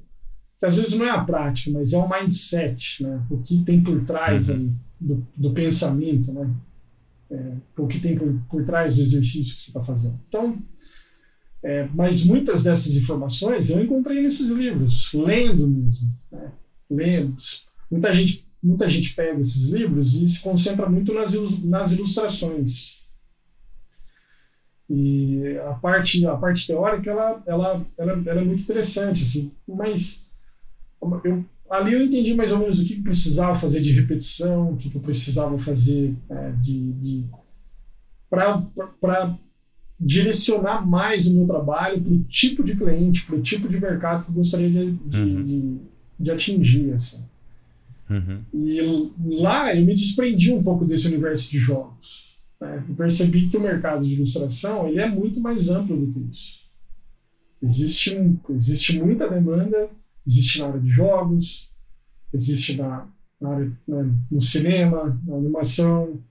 [0.60, 3.22] que às vezes não é a prática, mas é o mindset, né?
[3.30, 4.56] o que tem por trás Uhum.
[4.56, 6.50] aí do, do pensamento, né?
[7.30, 10.20] É, o que tem por, por trás do exercício que você está fazendo.
[10.28, 10.62] Então,
[11.64, 16.52] é, mas muitas dessas informações eu encontrei nesses livros, lendo mesmo, né?
[16.90, 17.36] lendo.
[17.90, 23.03] Muita gente, muita gente pega esses livros e se concentra muito nas, nas ilustrações.
[24.90, 30.30] E a parte, a parte teórica, ela, ela, ela, ela é muito interessante, assim, mas
[31.24, 34.78] eu, ali eu entendi mais ou menos o que eu precisava fazer de repetição, o
[34.78, 37.26] que eu precisava fazer é, de, de
[38.30, 39.38] para
[40.00, 44.24] direcionar mais o meu trabalho para o tipo de cliente, para o tipo de mercado
[44.24, 45.44] que eu gostaria de, de, Uhum.
[45.44, 45.78] de,
[46.20, 46.94] de atingir.
[46.94, 47.24] Assim.
[48.10, 48.42] Uhum.
[48.54, 52.33] E lá eu me desprendi um pouco desse universo de jogos.
[52.64, 52.82] Né?
[52.88, 56.64] Eu percebi que o mercado de ilustração ele é muito mais amplo do que isso.
[57.62, 59.90] Existe, um, existe muita demanda,
[60.26, 61.74] existe na área de jogos,
[62.34, 63.06] existe na,
[63.40, 66.22] na área, né, no cinema, na animação,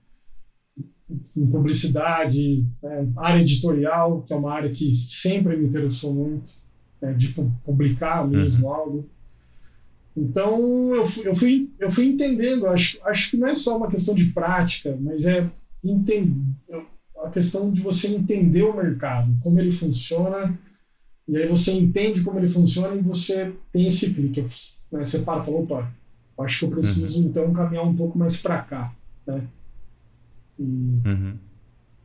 [1.37, 6.51] em publicidade, né, área editorial, que é uma área que sempre me interessou muito.
[6.99, 8.73] né, de publicar mesmo uhum.
[8.73, 9.09] algo.
[10.15, 13.89] Então eu fui, eu fui, eu fui entendendo, acho, acho que não é só uma
[13.89, 15.49] questão de prática, mas é
[15.83, 16.55] entender,
[17.23, 20.57] a questão de você entender o mercado, como ele funciona,
[21.27, 24.41] e aí você entende como ele funciona e você tem esse clique.
[24.91, 25.05] Né?
[25.05, 25.93] Você para e fala, opa,
[26.39, 27.29] acho que eu preciso uhum.
[27.29, 28.93] então caminhar um pouco mais para cá.
[29.25, 29.47] Né?
[30.59, 31.37] Uhum.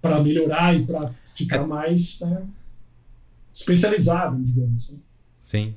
[0.01, 1.67] Para melhorar e para ficar é.
[1.67, 2.47] mais né,
[3.53, 4.91] especializado, digamos.
[4.93, 4.99] Né?
[5.41, 5.75] Sim.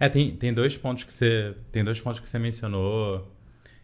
[0.00, 3.30] É, tem, tem dois pontos que você tem dois pontos que você mencionou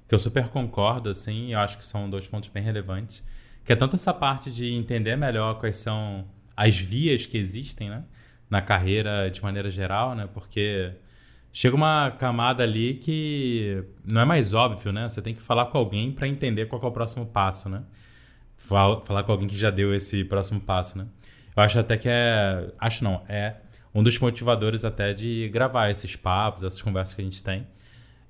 [0.08, 3.24] que eu super concordo, assim, eu acho que são dois pontos bem relevantes,
[3.68, 6.24] que é tanto essa parte de entender melhor quais são
[6.57, 8.02] as vias que existem, né,
[8.48, 10.94] na carreira de maneira geral, né, porque
[11.52, 15.76] chega uma camada ali que não é mais óbvio, né, você tem que falar com
[15.76, 17.83] alguém para entender qual é o próximo passo, né,
[18.57, 21.07] falar com alguém que já deu esse próximo passo, né.
[21.54, 23.57] Eu acho até que é, acho não, é
[23.94, 27.66] um dos motivadores até de gravar esses papos, essas conversas que a gente tem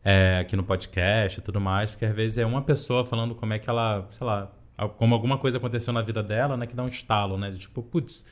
[0.03, 3.53] é, aqui no podcast e tudo mais, porque às vezes é uma pessoa falando como
[3.53, 6.83] é que ela, sei lá, como alguma coisa aconteceu na vida dela, né, que dá
[6.83, 8.25] um estalo, né, de tipo, putz,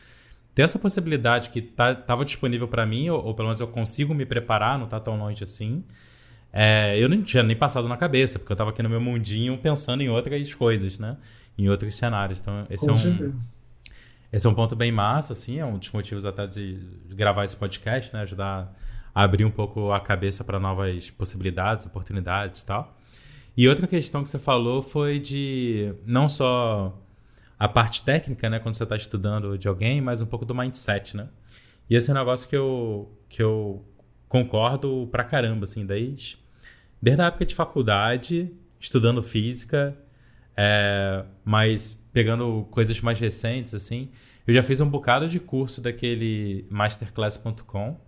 [0.55, 4.15] tem essa possibilidade que tá, tava disponível para mim, ou, ou, pelo menos eu consigo
[4.15, 5.85] me preparar, não tá tão longe assim.
[6.51, 9.59] É, eu não tinha nem passado na cabeça, porque eu tava aqui no meu mundinho
[9.59, 11.19] pensando em outras coisas, né?
[11.59, 12.41] Em outros cenários.
[12.41, 13.55] Então, esse Com é um, certeza.
[14.33, 16.79] Esse é um ponto bem massa, assim, é um dos motivos até de
[17.11, 18.23] gravar esse podcast, né?
[18.23, 18.73] Ajudar
[19.15, 22.97] a abrir um pouco a cabeça para novas possibilidades, oportunidades e tal.
[23.57, 26.97] E outra questão que você falou foi de não só
[27.59, 31.17] a parte técnica, né, quando você está estudando de alguém, mas um pouco do mindset,
[31.17, 31.29] né?
[31.89, 33.83] E esse é um negócio que eu, que eu
[34.29, 36.39] concordo pra caramba, assim, desde,
[37.01, 39.97] desde a época de faculdade, estudando física,
[40.55, 44.11] é, mas pegando coisas mais recentes, assim,
[44.47, 47.99] eu já fiz um bocado de curso daquele masterclass.com,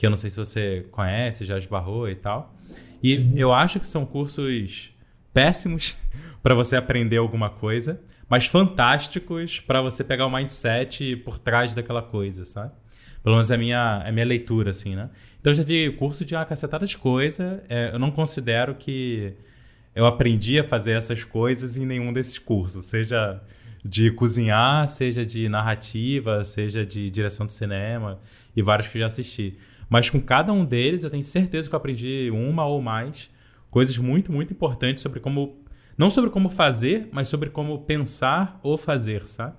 [0.00, 2.54] que eu não sei se você conhece, já esbarrou e tal.
[3.02, 3.34] E Sim.
[3.36, 4.92] eu acho que são cursos
[5.30, 5.94] péssimos
[6.42, 12.00] para você aprender alguma coisa, mas fantásticos para você pegar o mindset por trás daquela
[12.00, 12.72] coisa, sabe?
[13.22, 15.10] Pelo menos é a minha, é minha leitura, assim, né?
[15.38, 17.62] Então eu já vi curso de uma cacetada de coisa.
[17.68, 19.34] É, eu não considero que
[19.94, 23.38] eu aprendi a fazer essas coisas em nenhum desses cursos, seja
[23.84, 28.18] de cozinhar, seja de narrativa, seja de direção de cinema
[28.56, 29.58] e vários que eu já assisti.
[29.90, 33.30] Mas com cada um deles eu tenho certeza que eu aprendi uma ou mais
[33.70, 35.58] coisas muito, muito importantes sobre como
[35.98, 39.54] não sobre como fazer, mas sobre como pensar ou fazer, sabe?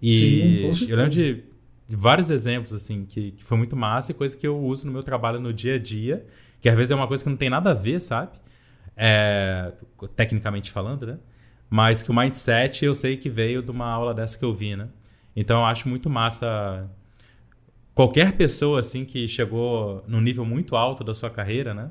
[0.00, 1.44] E Sim, eu lembro de,
[1.88, 5.04] vários exemplos assim que, que foi muito massa e coisa que eu uso no meu
[5.04, 6.26] trabalho no dia a dia,
[6.60, 8.32] que às vezes é uma coisa que não tem nada a ver, sabe?
[8.96, 9.72] é,
[10.14, 11.18] tecnicamente falando, né?
[11.68, 14.76] Mas que o mindset eu sei que veio de uma aula dessa que eu vi,
[14.76, 14.88] né?
[15.34, 16.88] Então eu acho muito massa
[17.94, 21.90] qualquer pessoa assim que chegou num nível muito alto da sua carreira, né?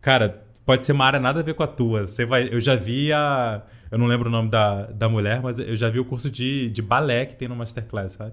[0.00, 2.06] Cara, pode ser uma área nada a ver com a tua.
[2.06, 5.58] Você vai, eu já vi a, eu não lembro o nome da, da mulher, mas
[5.58, 8.32] eu já vi o curso de, de balé que tem no masterclass, sabe?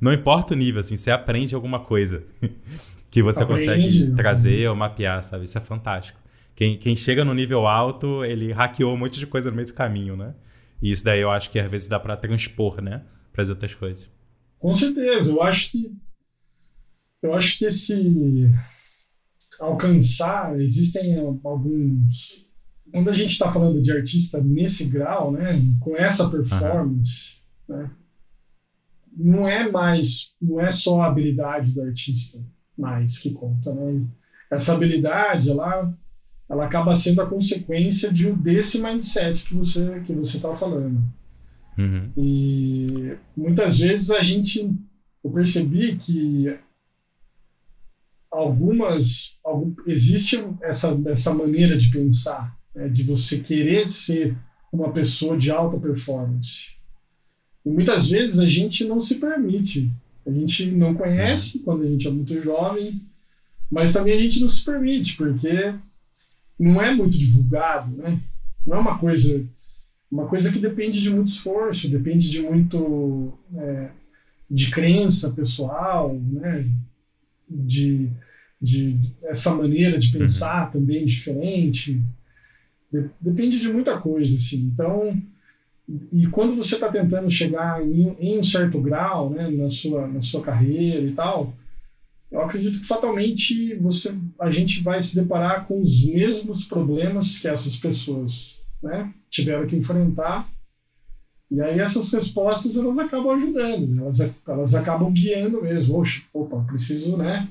[0.00, 2.24] Não importa o nível, assim, você aprende alguma coisa
[3.10, 3.66] que você aprende.
[3.66, 5.44] consegue trazer ou mapear, sabe?
[5.44, 6.18] Isso é fantástico.
[6.54, 9.74] Quem, quem chega no nível alto, ele hackeou um monte de coisa no meio do
[9.74, 10.34] caminho, né?
[10.80, 13.02] E isso daí eu acho que às vezes dá para transpor, né?
[13.32, 14.08] Para as outras coisas.
[14.58, 15.30] Com certeza.
[15.32, 15.92] Eu acho que.
[17.24, 18.50] Eu acho que esse.
[19.58, 22.44] Alcançar, existem alguns.
[22.92, 25.58] Quando a gente está falando de artista nesse grau, né?
[25.80, 27.76] Com essa performance, uhum.
[27.76, 27.90] né?
[29.16, 30.34] Não é mais.
[30.40, 32.44] Não é só a habilidade do artista
[32.76, 34.06] mais que conta, né?
[34.50, 35.96] Essa habilidade, ela
[36.46, 41.02] ela acaba sendo a consequência de desse mindset que você que você está falando.
[41.78, 42.12] Uhum.
[42.18, 44.76] E muitas vezes a gente
[45.24, 46.54] eu percebi que
[48.34, 54.36] algumas algum, existe essa essa maneira de pensar né, de você querer ser
[54.72, 56.74] uma pessoa de alta performance
[57.64, 59.90] e muitas vezes a gente não se permite
[60.26, 63.00] a gente não conhece quando a gente é muito jovem
[63.70, 65.74] mas também a gente não se permite porque
[66.58, 68.20] não é muito divulgado, né?
[68.66, 69.46] Não é uma coisa
[70.10, 73.90] uma coisa que depende de muito esforço, depende de muito é,
[74.48, 76.64] de crença pessoal, né?
[77.54, 78.10] De,
[78.60, 80.72] de, essa maneira de pensar uhum.
[80.72, 82.02] também diferente.
[82.92, 84.70] De, depende de muita coisa, assim.
[84.72, 85.16] Então,
[86.10, 90.20] e quando você está tentando chegar em, em, um certo grau, né, na sua na
[90.20, 91.54] sua carreira e tal,
[92.30, 97.46] eu acredito que fatalmente você, a gente vai se deparar com os mesmos problemas que
[97.46, 100.50] essas pessoas né, tiveram que enfrentar.
[101.54, 105.96] E aí essas respostas elas acabam ajudando, elas, elas acabam guiando mesmo.
[105.96, 107.48] Oxe, opa, preciso né,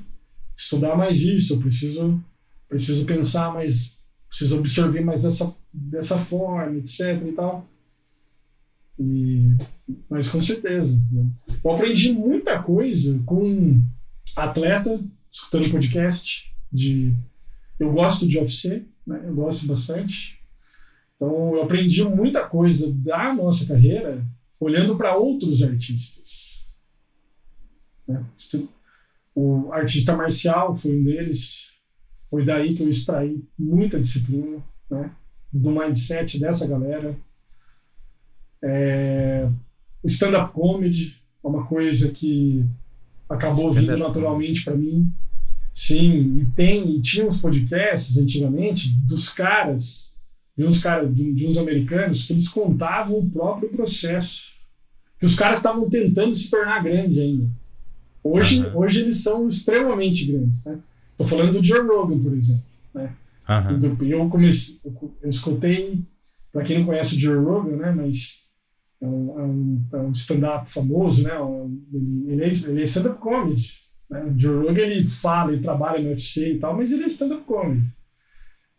[0.54, 2.22] estudar mais isso, preciso,
[2.68, 7.24] preciso pensar mais, preciso absorver mais dessa, dessa forma, etc.
[7.26, 7.66] e tal.
[9.00, 9.56] E,
[10.10, 11.02] mas com certeza.
[11.64, 13.82] Eu aprendi muita coisa com
[14.36, 15.00] atleta,
[15.32, 16.54] escutando podcast.
[16.70, 17.14] De,
[17.80, 19.22] eu gosto de UFC, né?
[19.24, 20.43] eu gosto bastante.
[21.24, 24.28] Então eu aprendi muita coisa da nossa carreira
[24.60, 26.66] olhando para outros artistas.
[28.06, 28.26] Né?
[29.34, 31.72] O artista marcial foi um deles.
[32.30, 35.16] Foi daí que eu extraí muita disciplina né?
[35.52, 37.18] do mindset dessa galera.
[38.62, 39.50] É,
[40.04, 42.66] o stand-up comedy é uma coisa que
[43.30, 45.10] acabou vindo naturalmente para mim.
[45.72, 50.13] Sim, e tem e tinha uns podcasts antigamente dos caras,
[50.58, 54.54] de uns caras, de, de uns americanos que eles contavam o próprio processo,
[55.20, 57.50] que os caras estavam tentando se tornar grande ainda.
[58.24, 58.80] Hoje, uhum.
[58.80, 60.80] hoje eles são extremamente grandes, né?
[61.18, 62.64] Tô falando do Joe Rogan, por exemplo,
[62.94, 63.16] né?
[63.50, 64.08] Uhum.
[64.08, 64.80] Eu comecei,
[65.22, 66.02] eu escutei,
[66.52, 67.92] para quem não conhece o Joe Rogan, né?
[67.92, 68.44] Mas
[69.02, 69.40] é um,
[69.92, 71.32] é um, é stand-up famoso, né?
[71.94, 73.74] Ele, ele é, ele é stand-up comedy.
[74.10, 74.24] Né?
[74.24, 77.44] O Joe Rogan ele fala, ele trabalha no UFC e tal, mas ele é stand-up
[77.44, 77.84] comedy.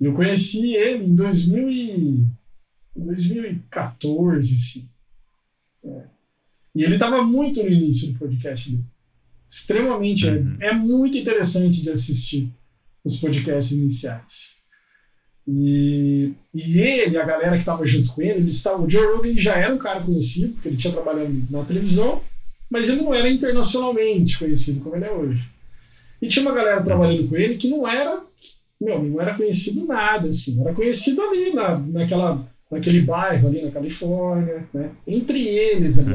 [0.04, 2.26] Eu conheci ele em 2000 e,
[2.94, 4.88] 2014, assim.
[5.84, 6.04] É.
[6.74, 8.84] E ele estava muito no início do podcast dele.
[9.48, 10.28] Extremamente.
[10.28, 10.56] É, uhum.
[10.60, 12.52] É, é muito interessante de assistir
[13.04, 14.54] os podcasts iniciais.
[15.46, 18.86] E, e ele, a galera que estava junto com ele, eles estavam.
[18.86, 22.22] O Joe Rogan já era um cara conhecido, porque ele tinha trabalhado na televisão,
[22.70, 25.48] mas ele não era internacionalmente conhecido como ele é hoje.
[26.20, 28.24] E tinha uma galera trabalhando com ele que não era,
[28.84, 33.70] meu, não era conhecido nada, assim, era conhecido ali na, naquela, naquele bairro ali na
[33.70, 34.90] Califórnia, né?
[35.06, 36.14] Entre eles, ali,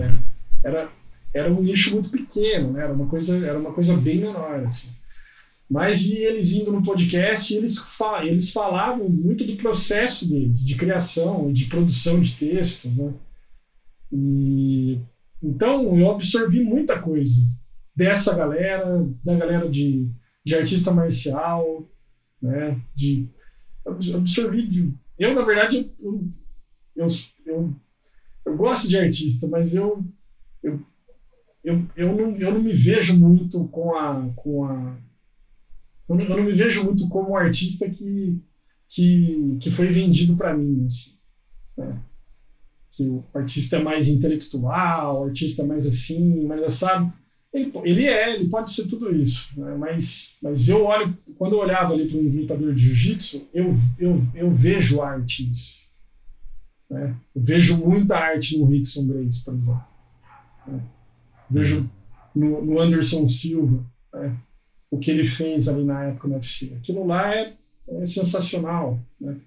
[0.64, 0.90] era,
[1.34, 2.84] era um nicho muito pequeno, né?
[2.84, 4.90] Era uma coisa, era uma coisa bem menor, assim.
[5.70, 10.74] Mas e eles indo no podcast, eles, fa eles falavam muito do processo deles, de
[10.76, 12.90] criação, de produção de texto.
[12.90, 13.14] Né?
[14.12, 15.00] E,
[15.44, 17.42] então eu absorvi muita coisa
[17.96, 20.10] dessa galera, da galera de,
[20.44, 21.88] de artista marcial,
[22.42, 22.80] né?
[22.96, 23.30] de,
[24.16, 24.94] absorvi de.
[25.18, 26.30] Eu, na verdade, eu,
[26.96, 27.08] eu,
[27.46, 27.76] eu,
[28.46, 30.04] eu gosto de artista, mas eu,
[30.64, 30.82] eu,
[31.64, 34.30] eu, eu, não, eu não me vejo muito com a.
[34.36, 34.98] Com a
[36.08, 38.42] eu não, eu não me vejo muito como um artista que,
[38.88, 40.86] que, que foi vendido para mim.
[40.86, 41.18] Assim,
[41.78, 42.02] né?
[42.92, 47.14] Que o artista é mais intelectual, o artista é mais assim, mais assado.
[47.52, 49.60] Ele, ele é, ele pode ser tudo isso.
[49.60, 49.76] Né?
[49.76, 54.22] Mas, mas eu olho, quando eu olhava ali para um lutador de jiu-jitsu, eu, eu,
[54.36, 55.90] eu vejo arte nisso.
[56.90, 57.16] Né?
[57.36, 59.84] Eu vejo muita arte no Rickson Grace, por exemplo.
[60.68, 60.82] Né?
[61.50, 61.90] Vejo
[62.36, 63.84] no, no Anderson Silva.
[64.14, 64.38] Né?
[64.92, 66.74] o que ele fez ali na época no UFC.
[66.76, 67.54] Aquilo lá é,
[67.88, 69.38] é sensacional, né?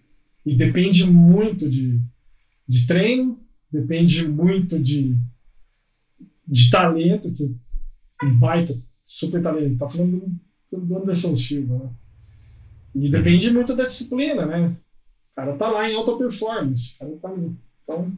[0.45, 2.01] E depende muito de,
[2.67, 3.39] de treino,
[3.71, 5.17] depende muito de,
[6.47, 7.55] de talento, que
[8.25, 9.79] um baita, super talento.
[9.79, 10.23] Tá falando
[10.71, 11.91] do, Anderson Silva, né?
[12.95, 14.77] E depende muito da disciplina, né?
[15.33, 16.95] O cara tá lá em alta performance.
[16.97, 17.57] O cara tá ali.
[17.83, 18.13] Então,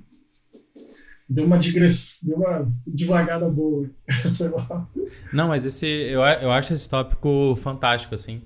[1.28, 3.88] deu uma digressão, deu uma devagada boa.
[5.32, 8.42] Não, mas esse eu, eu acho esse tópico fantástico, assim.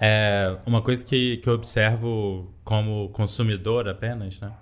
[0.00, 4.52] É uma coisa que, que eu observo como consumidor apenas, né?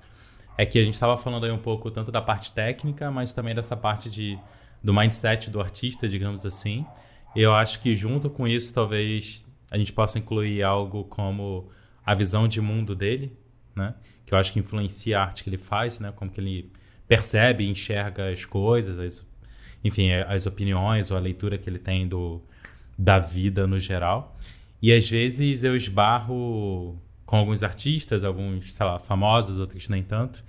[0.56, 3.54] É que a gente estava falando aí um pouco tanto da parte técnica, mas também
[3.54, 4.36] dessa parte de,
[4.82, 6.86] do mindset do artista, digamos assim.
[7.34, 11.70] Eu acho que junto com isso, talvez a gente possa incluir algo como
[12.04, 13.36] a visão de mundo dele,
[13.74, 13.94] né?
[14.24, 16.12] Que eu acho que influencia a arte que ele faz, né?
[16.12, 16.72] Como que ele
[17.06, 19.26] percebe, enxerga as coisas, as,
[19.82, 22.42] enfim, as opiniões ou a leitura que ele tem do,
[22.96, 24.36] da vida no geral.
[24.80, 30.44] E às vezes eu esbarro com alguns artistas, alguns, sei lá, famosos, outros nem tanto,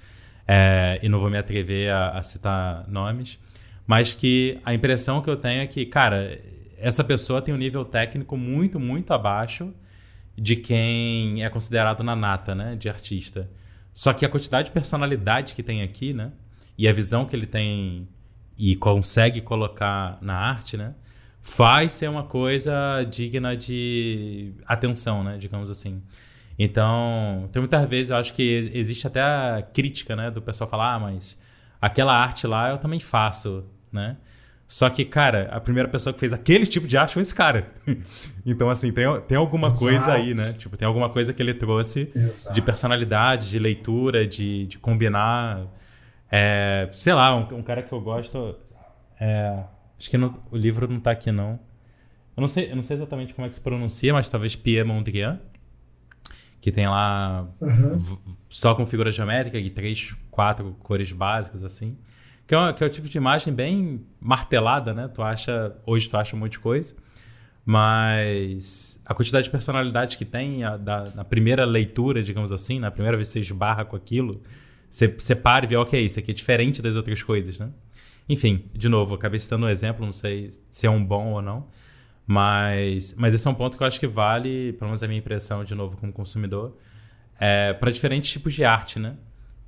[0.48, 3.40] é, e não vou me atrever a, a, citar nomes,
[3.90, 6.40] mas que a impressão que eu tenho é que, cara,
[6.78, 9.74] essa pessoa tem um nível técnico muito, muito abaixo
[10.38, 13.50] de quem é considerado na nata, né, de artista.
[13.92, 16.32] Só que a quantidade de personalidade que tem aqui, né,
[16.78, 18.08] e a visão que ele tem
[18.56, 20.94] e consegue colocar na arte, né?
[21.42, 25.38] Faz ser uma coisa digna de atenção, né?
[25.40, 26.04] Digamos assim.
[26.60, 30.30] Então, tem muitas vezes eu acho que existe até a crítica, né?
[30.30, 31.42] Do pessoal falar, ah, mas
[31.82, 34.18] aquela arte lá eu também faço, né?
[34.70, 37.74] Só que, cara, a primeira pessoa que fez aquele tipo de arte foi esse cara.
[38.46, 39.84] então, assim, tem, tem alguma Exato.
[39.84, 40.54] coisa aí, né?
[40.54, 42.54] Tipo, tem alguma coisa que ele trouxe Exato.
[42.54, 45.66] de personalidade, de leitura, de, de combinar
[46.32, 48.56] É, sei lá, um, um, cara que eu gosto.
[49.20, 49.64] É,
[49.98, 51.60] acho que o livro não tá aqui, não.
[52.38, 54.88] Eu não, sei, eu não sei exatamente como é que se pronuncia, mas talvez Pierre
[54.88, 55.40] Mondrian.
[56.62, 57.98] Que tem lá uhum.
[58.48, 61.98] só com figura geométrica e três, quatro cores básicas, assim.
[62.50, 65.08] Que é, que é o tipo de imagem bem martelada, né?
[65.08, 66.96] Tu acha, hoje tu acha um monte de coisa.
[67.64, 72.90] Mas a quantidade de personalidades que tem a, da, na primeira leitura, digamos assim, na
[72.90, 74.42] primeira vez que você esbarra com aquilo,
[74.90, 77.70] você, você para e vê, ok, isso aqui é diferente das outras coisas, né?
[78.28, 81.68] Enfim, de novo, acabei citando um exemplo, não sei se é um bom ou não,
[82.26, 85.20] mas, mas esse é um ponto que eu acho que vale, pelo menos a minha
[85.20, 86.76] impressão, de novo, como consumidor,
[87.40, 89.18] é, para diferentes tipos de arte, né?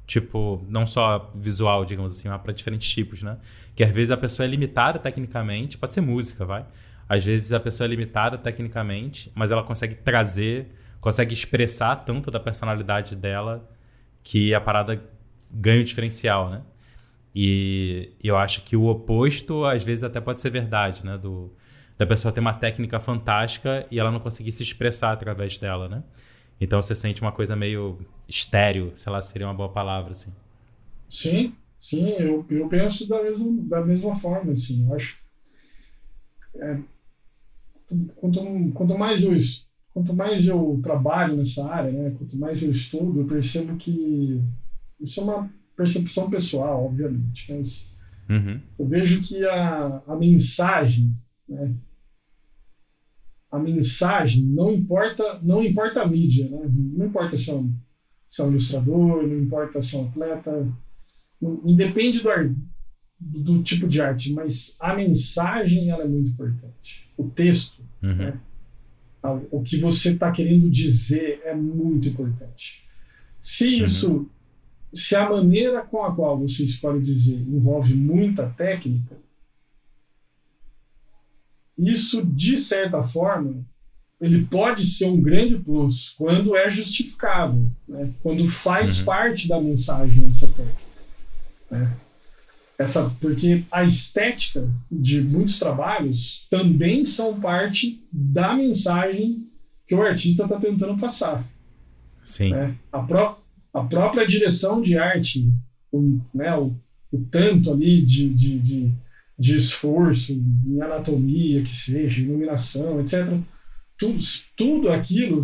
[0.06, 3.38] Tipo, não só visual, digamos assim, mas para diferentes tipos, né?
[3.76, 6.66] Que às vezes a pessoa é limitada tecnicamente, pode ser música, vai
[7.12, 12.40] às vezes a pessoa é limitada tecnicamente, mas ela consegue trazer, consegue expressar tanto da
[12.40, 13.70] personalidade dela
[14.24, 15.04] que a parada
[15.54, 16.62] ganha o diferencial, né?
[17.36, 21.18] E eu acho que o oposto às vezes até pode ser verdade, né?
[21.18, 21.54] Do,
[21.98, 26.04] da pessoa ter uma técnica fantástica e ela não conseguir se expressar através dela, né?
[26.62, 28.00] Então você sente uma coisa meio
[28.32, 30.34] estéreo, sei lá, seria uma boa palavra, assim.
[31.10, 34.88] Sim, sim, eu, eu penso da mesma, da mesma forma, assim.
[34.88, 35.20] Eu acho.
[36.56, 36.80] É,
[38.16, 39.36] quanto, quanto mais eu
[39.94, 44.42] quanto mais eu trabalho nessa área, né, quanto mais eu estudo, eu percebo que
[45.00, 47.94] isso é uma percepção pessoal, obviamente, mas
[48.30, 48.62] uhum.
[48.80, 51.14] eu vejo que a, a mensagem,
[51.48, 51.76] né,
[53.52, 57.76] a mensagem não importa, não importa a mídia, né, não importa se é um,
[58.32, 60.74] se é um ilustrador, não importa se é um atleta,
[61.66, 62.30] independe do,
[63.20, 67.10] do, do tipo de arte, mas a mensagem ela é muito importante.
[67.18, 68.16] O texto, uhum.
[68.16, 68.40] né?
[69.52, 72.86] o que você está querendo dizer é muito importante.
[73.42, 73.84] Se uhum.
[73.84, 74.30] isso,
[74.94, 79.18] se a maneira com a qual você escolhe dizer envolve muita técnica,
[81.78, 83.66] isso de certa forma
[84.22, 88.12] ele pode ser um grande plus quando é justificável, né?
[88.22, 89.06] quando faz uhum.
[89.06, 90.82] parte da mensagem essa técnica.
[91.72, 91.98] Né?
[92.78, 99.48] Essa, porque a estética de muitos trabalhos também são parte da mensagem
[99.88, 101.44] que o artista está tentando passar.
[102.24, 102.52] Sim.
[102.52, 102.76] Né?
[102.92, 103.42] A, pró
[103.74, 105.52] a própria direção de arte,
[105.92, 106.76] o, né, o,
[107.12, 108.94] o tanto ali de, de, de,
[109.38, 110.34] de, esforço
[110.66, 113.38] em anatomia, que seja, iluminação, etc.
[114.02, 114.18] Tudo,
[114.58, 115.40] tudo aquilo,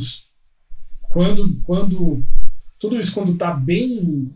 [1.11, 2.23] quando, quando
[2.79, 4.33] tudo isso quando está bem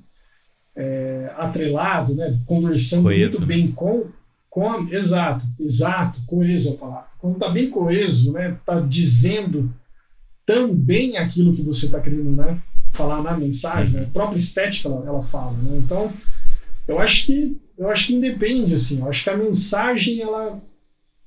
[0.75, 3.47] é, atrelado, né, conversando coeso, muito né?
[3.47, 4.09] bem com,
[4.47, 7.09] com exato, exato, coeso é a palavra.
[7.17, 9.73] Quando está bem coeso, né, está dizendo
[10.45, 12.61] tão bem aquilo que você está querendo né,
[12.93, 15.53] falar na mensagem, né, a própria estética ela, ela fala.
[15.53, 16.13] Né, então,
[16.87, 18.99] eu acho que eu acho que independe assim.
[18.99, 20.61] Eu acho que a mensagem ela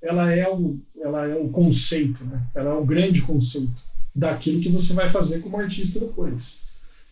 [0.05, 2.43] ela é o ela é o conceito, né?
[2.55, 3.83] Ela é o grande conceito
[4.15, 6.61] daquilo que você vai fazer como artista depois.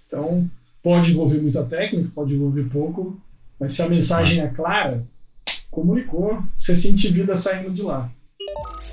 [0.06, 0.48] Então,
[0.82, 3.16] Pode envolver muita técnica, pode envolver pouco,
[3.58, 5.06] mas se a mensagem é clara,
[5.70, 8.10] comunicou, você sente vida saindo de lá.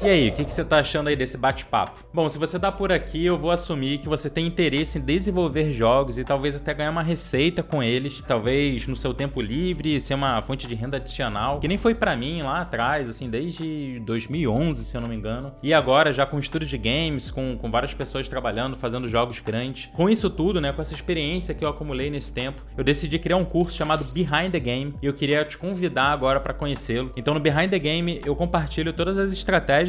[0.01, 2.05] E aí, o que, você tá achando aí desse bate-papo?
[2.13, 5.73] Bom, se você tá por aqui, eu vou assumir que você tem interesse em desenvolver
[5.73, 10.13] jogos e talvez até ganhar uma receita com eles, talvez no seu tempo livre, ser
[10.13, 14.85] uma fonte de renda adicional, que nem foi para mim lá atrás, assim, desde 2011,
[14.85, 15.51] se eu não me engano.
[15.61, 19.89] E agora já com estúdio de games, com, com várias pessoas trabalhando, fazendo jogos grandes.
[19.93, 23.35] Com isso tudo, né, com essa experiência que eu acumulei nesse tempo, eu decidi criar
[23.35, 27.11] um curso chamado Behind the Game e eu queria te convidar agora para conhecê-lo.
[27.17, 29.88] Então no Behind the Game eu compartilho todas as estratégias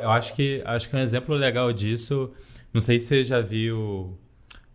[0.00, 2.32] Eu acho que, acho que um exemplo legal disso,
[2.72, 4.18] não sei se você já viu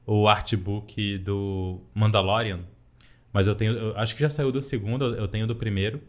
[0.06, 2.60] o artbook do Mandalorian,
[3.32, 6.02] mas eu tenho, eu acho que já saiu do segundo, eu tenho do primeiro.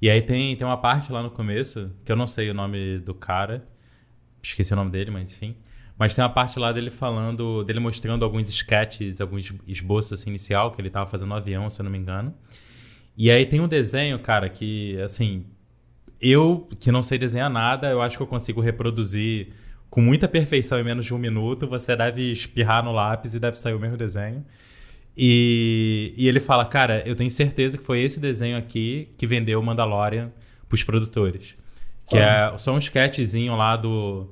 [0.00, 2.98] E aí tem, tem uma parte lá no começo, que eu não sei o nome
[3.00, 3.66] do cara,
[4.42, 5.56] esqueci o nome dele, mas enfim.
[5.98, 10.70] Mas tem uma parte lá dele falando, dele mostrando alguns sketches, alguns esboços assim, inicial,
[10.70, 12.32] que ele tava fazendo no avião, se eu não me engano.
[13.16, 15.44] E aí tem um desenho, cara, que, assim,
[16.20, 19.48] eu, que não sei desenhar nada, eu acho que eu consigo reproduzir
[19.90, 21.66] com muita perfeição em menos de um minuto.
[21.68, 24.44] Você deve espirrar no lápis e deve sair o mesmo desenho.
[25.16, 29.60] E, e ele fala, cara, eu tenho certeza que foi esse desenho aqui que vendeu
[29.62, 30.30] Mandalorian
[30.68, 31.66] pros produtores.
[32.08, 34.30] Que é só um sketchzinho lá do,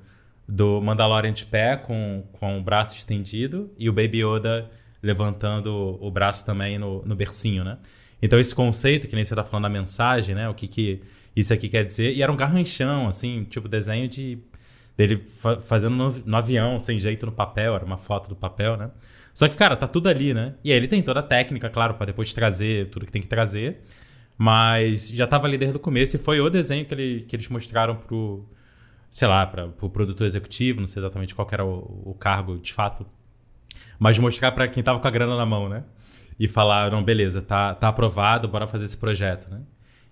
[0.48, 4.70] do Mandalorian de pé com, com o braço estendido e o Baby Yoda
[5.02, 7.78] levantando o braço também no, no bercinho, né?
[8.20, 10.48] Então esse conceito, que nem você tá falando da mensagem, né?
[10.48, 11.02] O que que
[11.36, 12.14] isso aqui quer dizer.
[12.14, 14.38] E era um garranchão, assim, tipo desenho de
[14.96, 18.76] dele fa fazendo no, no, avião, sem jeito no papel, era uma foto do papel,
[18.78, 18.90] né?
[19.34, 20.54] Só que, cara, tá tudo ali, né?
[20.64, 23.28] E aí ele tem toda a técnica, claro, para depois trazer tudo que tem que
[23.28, 23.82] trazer.
[24.38, 27.48] Mas já tava ali desde o começo e foi o desenho que, ele, que eles
[27.48, 28.48] mostraram pro,
[29.10, 32.58] sei lá, para o pro produtor executivo, não sei exatamente qual era o, o cargo
[32.58, 33.06] de fato.
[33.98, 35.84] Mas mostrar para quem tava com a grana na mão, né?
[36.38, 39.62] E falar, não, beleza, tá, tá aprovado, bora fazer esse projeto, né?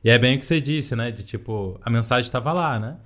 [0.04, 1.10] E é bem o que você disse, né?
[1.10, 2.96] De tipo, a mensagem estava lá, né?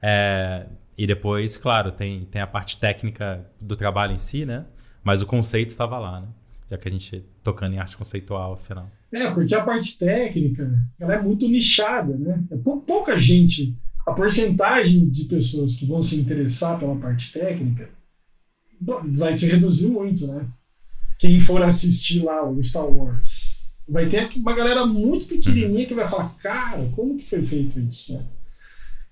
[0.00, 4.64] É, e depois, claro, tem, tem a parte técnica do trabalho em si, né?
[5.02, 6.28] Mas o conceito estava lá, né?
[6.70, 8.88] Já que a gente tocando em arte conceitual, afinal.
[9.10, 12.44] É, porque a parte técnica, ela é muito nichada, né?
[12.50, 13.76] É pouca gente,
[14.06, 17.90] a porcentagem de pessoas que vão se interessar pela parte técnica
[19.12, 20.46] vai se reduzir muito, né?
[21.18, 23.43] Quem for assistir lá o Star Wars
[23.88, 28.14] vai ter uma galera muito pequenininha que vai falar, cara, como que foi feito isso?
[28.14, 28.24] Né?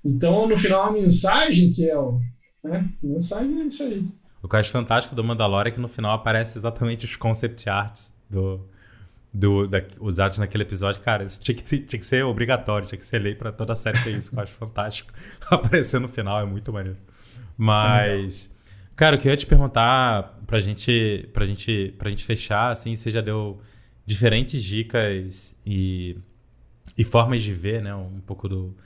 [0.04, 2.20] Então, no final, a mensagem que é o.
[2.64, 2.88] Né?
[3.02, 4.04] A mensagem é isso aí.
[4.42, 7.68] O que eu acho fantástico do Mandalorian é que no final aparece exatamente os concept
[7.68, 8.60] arts do,
[9.32, 11.00] do, da, usados naquele episódio.
[11.00, 13.76] Cara, isso tinha que, tinha que ser obrigatório, tinha que ser lei para toda a
[13.76, 15.12] série ter isso, que eu acho fantástico.
[15.48, 16.98] Aparecer no final é muito maneiro.
[17.56, 22.24] Mas, é cara, o que eu ia te perguntar pra gente, pra gente, pra gente
[22.24, 23.60] fechar, assim, você já deu
[24.04, 26.16] diferentes dicas e,
[26.96, 28.76] e formas de ver né, um pouco do,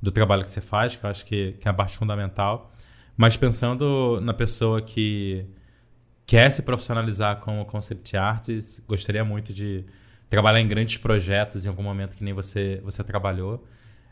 [0.00, 2.72] do trabalho que você faz, que eu acho que, que é a parte fundamental.
[3.16, 5.46] Mas pensando na pessoa que
[6.26, 9.84] quer se profissionalizar como concept artist, gostaria muito de
[10.28, 13.66] trabalhar em grandes projetos em algum momento que nem você, você trabalhou.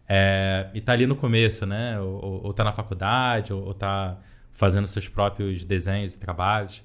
[0.08, 1.98] É, e tá ali no começo, né?
[2.00, 4.18] Ou, ou tá na faculdade, ou, ou tá
[4.52, 6.84] fazendo seus próprios desenhos e trabalhos.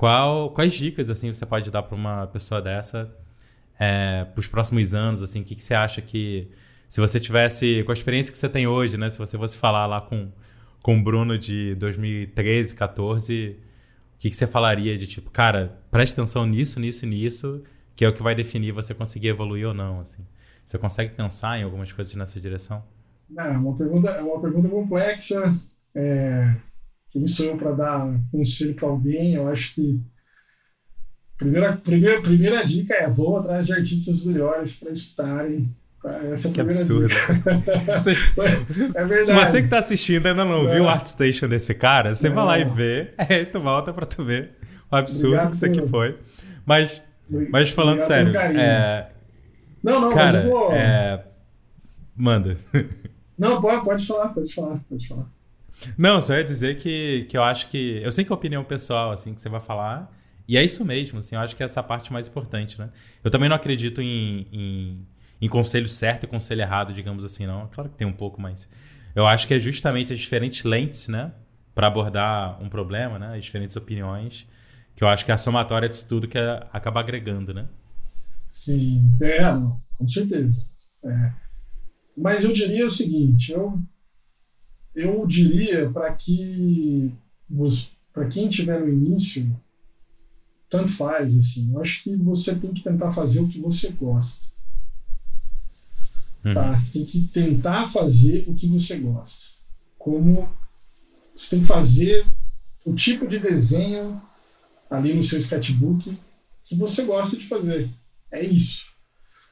[0.00, 3.14] Qual, quais dicas assim você pode dar para uma pessoa dessa
[3.78, 5.20] é, para os próximos anos?
[5.20, 6.50] Assim, o que, que você acha que
[6.88, 9.10] se você tivesse com a experiência que você tem hoje, né?
[9.10, 10.32] Se você fosse falar lá com
[10.80, 13.58] com o Bruno de 2013, 14,
[14.14, 17.62] o que, que você falaria de tipo, cara, preste atenção nisso, nisso, nisso,
[17.94, 20.24] que é o que vai definir você conseguir evoluir ou não, assim.
[20.64, 22.82] Você consegue pensar em algumas coisas nessa direção?
[23.28, 25.54] Não, é uma pergunta, é uma pergunta complexa.
[25.94, 26.56] É,
[27.10, 29.34] quem sou eu para dar conselho para alguém?
[29.34, 30.00] Eu acho que
[31.36, 35.74] primeira, primeira, primeira dica é vou atrás de artistas melhores para escutarem.
[36.00, 36.10] Tá?
[36.24, 37.08] Essa é a que primeira absurdo.
[37.08, 37.32] dica.
[39.00, 39.26] é verdade.
[39.26, 40.74] Se você que está assistindo ainda não é.
[40.74, 44.24] viu o ArtStation desse cara, você vai lá e vê, aí tu volta para tu
[44.24, 44.52] ver
[44.90, 46.16] o absurdo Obrigado que isso aqui foi.
[46.64, 47.02] Mas,
[47.50, 49.10] mas falando sério, é...
[49.82, 50.72] não, não, cara, mas vou...
[50.72, 51.24] é...
[52.14, 52.56] manda.
[53.36, 55.39] Não, pode, pode falar, pode falar, pode falar.
[55.96, 58.00] Não, só ia dizer que, que eu acho que.
[58.02, 60.10] Eu sei que é opinião pessoal, assim, que você vai falar.
[60.46, 62.90] E é isso mesmo, assim, eu acho que é essa parte mais importante, né?
[63.22, 65.06] Eu também não acredito em, em,
[65.40, 67.68] em conselho certo e conselho errado, digamos assim, não.
[67.68, 68.68] Claro que tem um pouco, mas.
[69.14, 71.32] Eu acho que é justamente as diferentes lentes, né?
[71.74, 73.36] Para abordar um problema, né?
[73.36, 74.46] As diferentes opiniões,
[74.94, 77.66] que eu acho que é a somatória disso tudo que é, acaba agregando, né?
[78.48, 79.38] Sim, é,
[79.96, 80.70] com certeza.
[81.04, 81.32] É.
[82.16, 83.80] Mas eu diria o seguinte, eu
[84.94, 87.12] eu diria para que
[88.12, 89.58] para quem estiver no início,
[90.68, 91.72] tanto faz assim.
[91.72, 94.46] Eu acho que você tem que tentar fazer o que você gosta.
[96.44, 96.54] Uhum.
[96.54, 96.78] Tá?
[96.78, 99.50] Você tem que tentar fazer o que você gosta.
[99.98, 100.48] Como
[101.34, 102.26] você tem que fazer
[102.84, 104.20] o tipo de desenho
[104.90, 106.16] ali no seu sketchbook
[106.62, 107.90] que você gosta de fazer.
[108.30, 108.90] É isso.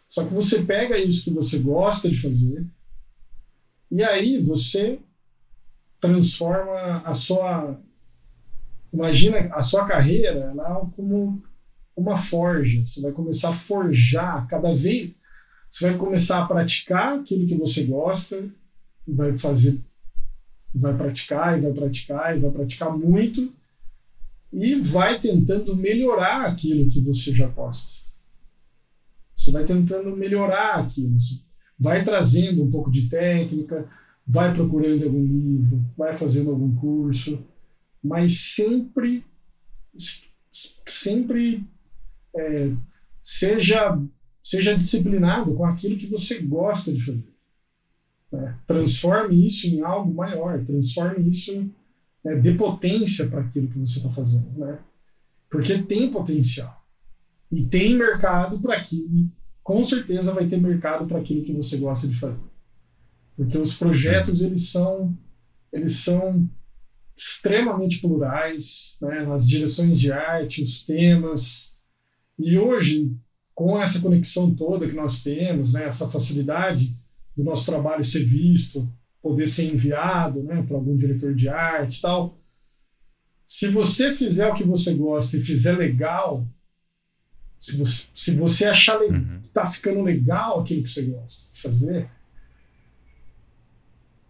[0.07, 2.67] Só que você pega isso que você gosta de fazer
[3.91, 4.99] e aí você
[6.01, 7.79] transforma a sua
[8.93, 11.43] imagina a sua carreira lá como
[11.97, 12.85] uma forja.
[12.85, 15.11] Você vai começar a forjar cada vez.
[15.69, 18.49] Você vai começar a praticar aquilo que você gosta,
[19.07, 19.79] vai fazer,
[20.75, 23.53] vai praticar e vai praticar e vai praticar muito
[24.51, 27.99] e vai tentando melhorar aquilo que você já gosta.
[29.37, 31.15] Você vai tentando melhorar aquilo,
[31.79, 33.89] vai trazendo um pouco de técnica,
[34.29, 37.43] vai procurando algum livro, vai fazendo algum curso,
[38.05, 39.25] mas sempre,
[40.87, 41.65] sempre
[42.37, 42.73] é,
[43.23, 43.99] seja,
[44.43, 47.39] seja disciplinado com aquilo que você gosta de fazer.
[48.31, 48.59] Né?
[48.67, 51.71] Transforme isso em algo maior, transforme isso,
[52.23, 54.79] é, dê potência para aquilo que você está fazendo, né?
[55.49, 56.77] porque tem potencial.
[57.51, 59.09] E tem mercado para aquilo.
[59.11, 59.31] E
[59.63, 62.48] com certeza vai ter mercado para aquilo que você gosta de fazer.
[63.39, 65.17] Porque os projetos eles são
[65.73, 66.51] eles são
[67.17, 69.25] extremamente plurais, né?
[69.33, 71.77] as direções de arte, os temas.
[72.37, 73.17] E hoje,
[73.55, 75.85] com essa conexão toda que nós temos, né?
[75.85, 76.97] essa facilidade
[77.37, 78.91] do nosso trabalho ser visto,
[79.23, 80.63] poder ser enviado né?
[80.63, 82.41] para algum diretor de arte e tal,
[83.45, 86.45] se você fizer o que você gosta e fizer legal,
[87.59, 89.27] se você, se você achar uhum.
[89.41, 92.11] que está ficando legal aquilo que você gosta de fazer,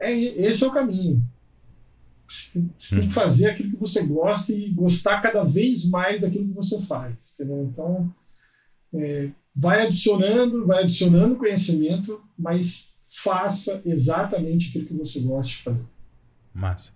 [0.00, 1.22] é, esse é o caminho.
[2.26, 3.10] Você tem que uhum.
[3.10, 7.34] fazer aquilo que você gosta e gostar cada vez mais daquilo que você faz.
[7.34, 7.64] Entendeu?
[7.64, 8.14] Então,
[8.94, 15.84] é, vai adicionando, vai adicionando conhecimento, mas faça exatamente aquilo que você gosta de fazer.
[16.52, 16.92] Massa.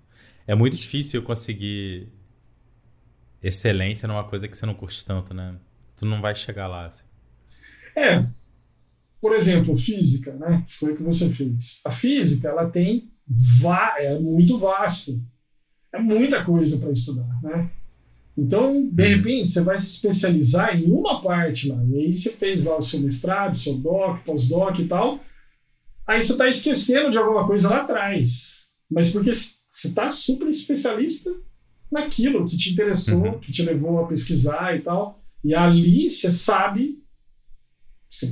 [0.47, 2.09] É muito difícil conseguir
[3.43, 5.57] excelência numa coisa que você não curte tanto, né?
[5.97, 6.87] Tu não vai chegar lá.
[6.87, 7.05] Assim.
[7.97, 8.27] É.
[9.23, 10.65] Por exemplo, física, né?
[10.67, 11.81] Que foi o que você fez.
[11.85, 13.11] A física, ela tem
[13.99, 15.23] é muito vasto.
[15.95, 17.71] É muita coisa para estudar, né?
[18.37, 21.83] Então, de repente, você vai se especializar em uma parte lá.
[21.85, 25.21] E aí você fez lá o seu mestrado, seu doc, pós-doc e tal.
[26.07, 28.63] Aí você está esquecendo de alguma coisa lá atrás.
[28.91, 31.31] Mas porque você está super especialista
[31.91, 33.39] naquilo que te interessou, uhum.
[33.39, 35.23] que te levou a pesquisar e tal.
[35.45, 37.02] E ali você sabe.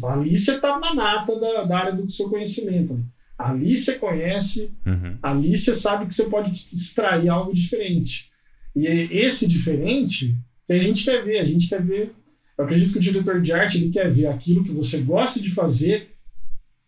[0.03, 3.03] Ali você está na nata da, da área do seu conhecimento.
[3.38, 5.16] Ali você conhece, uhum.
[5.22, 8.30] ali você sabe que você pode extrair algo diferente.
[8.76, 10.36] E esse diferente
[10.66, 12.12] que a gente quer ver, a gente quer ver.
[12.57, 15.51] Eu acredito que o diretor de arte ele quer ver aquilo que você gosta de
[15.51, 16.11] fazer,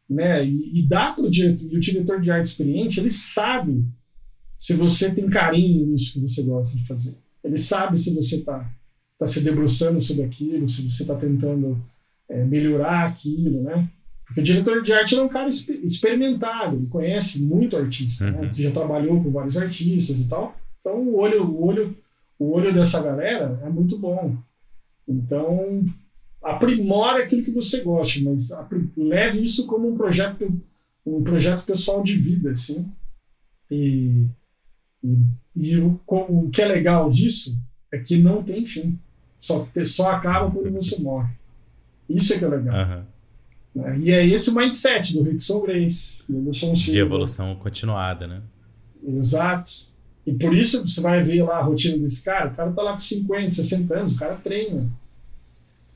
[0.09, 0.45] né?
[0.45, 3.85] E, e dá para o diretor, e o diretor de arte experiente, ele sabe
[4.57, 7.17] se você tem carinho nisso que você gosta de fazer.
[7.43, 8.71] Ele sabe se você está
[9.19, 11.83] tá se debruçando sobre aquilo, se você está tentando
[12.33, 13.89] é, melhorar aquilo, né?
[14.25, 18.39] Porque o diretor de arte é um cara experimentado, ele conhece muito artista, né?
[18.39, 18.45] uhum.
[18.45, 18.51] né?
[18.51, 20.57] já trabalhou com vários artistas e tal.
[20.81, 21.97] Então o olho, o olho,
[22.39, 24.35] o olho dessa galera é muito bom.
[25.07, 25.85] Então
[26.43, 28.49] aprimora aquilo que você gosta, mas
[28.97, 30.51] leve isso como um projeto,
[31.05, 32.91] um projeto pessoal de vida, assim.
[33.71, 34.27] E,
[35.05, 35.19] e,
[35.55, 37.61] e o, o que é legal disso
[37.93, 38.99] é que não tem fim.
[39.39, 41.42] Só, só acaba quando você morre.
[42.17, 42.75] Isso é que é legal.
[42.75, 43.05] Uhum.
[44.01, 46.23] E é esse o mindset do Rickson Grace.
[46.93, 48.43] De evolução continuada, né?
[49.07, 49.71] Exato.
[50.27, 52.93] E por isso você vai ver lá a rotina desse cara, o cara tá lá
[52.93, 54.89] com 50, 60 anos, o cara treina.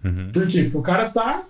[0.05, 0.31] Uhum.
[0.33, 0.65] Por quê?
[0.65, 1.47] Porque o cara tá.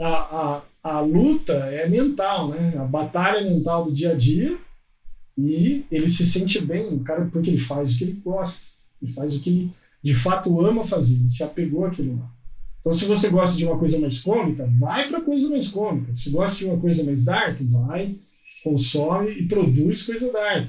[0.00, 2.74] A, a, a luta é mental, né?
[2.78, 4.56] A batalha mental do dia a dia.
[5.38, 8.76] E ele se sente bem, o cara, porque ele faz o que ele gosta.
[9.02, 9.70] Ele faz o que ele
[10.02, 11.16] de fato ama fazer.
[11.16, 12.30] Ele se apegou àquilo lá.
[12.86, 16.14] Então, se você gosta de uma coisa mais cômica, vai para coisa mais cômica.
[16.14, 18.16] Se gosta de uma coisa mais dark, vai,
[18.62, 20.68] consome e produz coisa dark.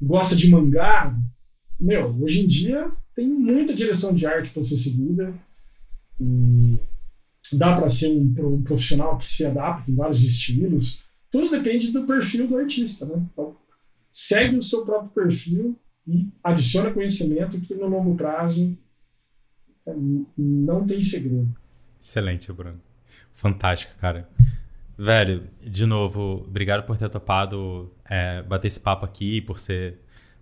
[0.00, 1.12] Gosta de mangá?
[1.80, 5.34] Meu, hoje em dia tem muita direção de arte para ser seguida.
[6.20, 6.78] E
[7.54, 11.02] dá para ser um, profissional que se adapta em vários estilos.
[11.32, 13.20] Tudo depende do perfil do artista, né?
[13.32, 13.56] Então,
[14.08, 15.76] segue o seu próprio perfil
[16.06, 18.78] e adiciona conhecimento que no longo prazo
[20.36, 21.54] não tem segredo.
[22.00, 22.80] Excelente, Bruno.
[23.34, 24.28] Fantástico, cara.
[24.96, 29.98] Velho, de novo, obrigado por ter topado é, bater esse papo aqui, por ser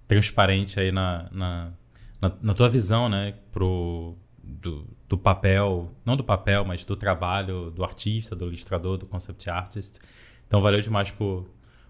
[0.06, 1.72] transparente aí na, na,
[2.20, 7.70] na, na tua visão, né, pro, do, do, papel, não do papel, mas do trabalho
[7.70, 9.98] do artista, do ilustrador, do concept artist.
[10.46, 11.48] Então, valeu demais por,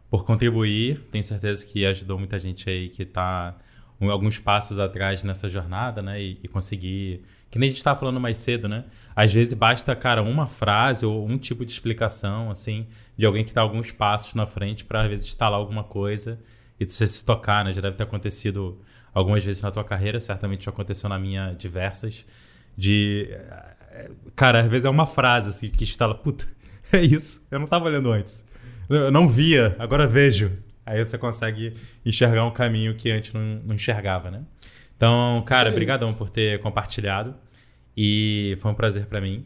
[0.09, 1.01] por contribuir.
[1.11, 3.57] Tenho certeza que ajudou muita gente aí que está
[4.01, 8.19] alguns passos atrás nessa jornada, né, e, e conseguir que nem a gente estava falando
[8.19, 8.87] mais cedo, né?
[9.15, 13.51] Às vezes basta, cara, uma frase ou um tipo de explicação, assim, de alguém que
[13.51, 16.41] está alguns passos na frente para às vezes instalar alguma coisa
[16.81, 17.71] e você se tocar, né?
[17.75, 18.81] Já deve ter acontecido
[19.13, 22.25] algumas vezes na tua carreira, certamente já aconteceu na minha diversas,
[22.75, 23.29] de...
[24.35, 26.49] Cara, às vezes é uma frase, assim, que instala, puta,
[26.91, 28.47] é isso, eu não estava olhando antes.
[28.89, 30.53] Eu não via, agora vejo.
[30.87, 34.43] Aí você consegue enxergar um caminho que antes não, não enxergava, né?
[35.03, 37.35] Então, cara, obrigadão por ter compartilhado.
[37.97, 39.45] E foi um prazer para mim.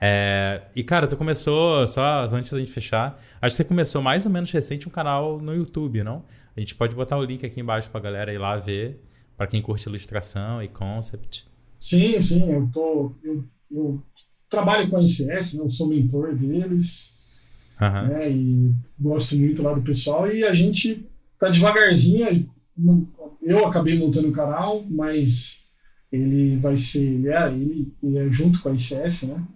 [0.00, 4.24] É, e, cara, tu começou, só antes da gente fechar, acho que você começou mais
[4.24, 6.24] ou menos recente um canal no YouTube, não?
[6.56, 9.02] A gente pode botar o link aqui embaixo pra galera ir lá ver,
[9.36, 11.48] para quem curte ilustração e concept.
[11.80, 13.12] Sim, sim, eu tô.
[13.24, 14.00] Eu, eu
[14.48, 17.16] trabalho com a ICS, né, eu sou mentor deles.
[17.80, 18.06] Uhum.
[18.06, 20.30] Né, e gosto muito lá do pessoal.
[20.30, 21.04] E a gente
[21.36, 22.48] tá devagarzinho,
[23.46, 25.62] eu acabei montando o canal, mas
[26.10, 29.46] ele vai ser, ele é, ele, ele é junto com a ICS, né?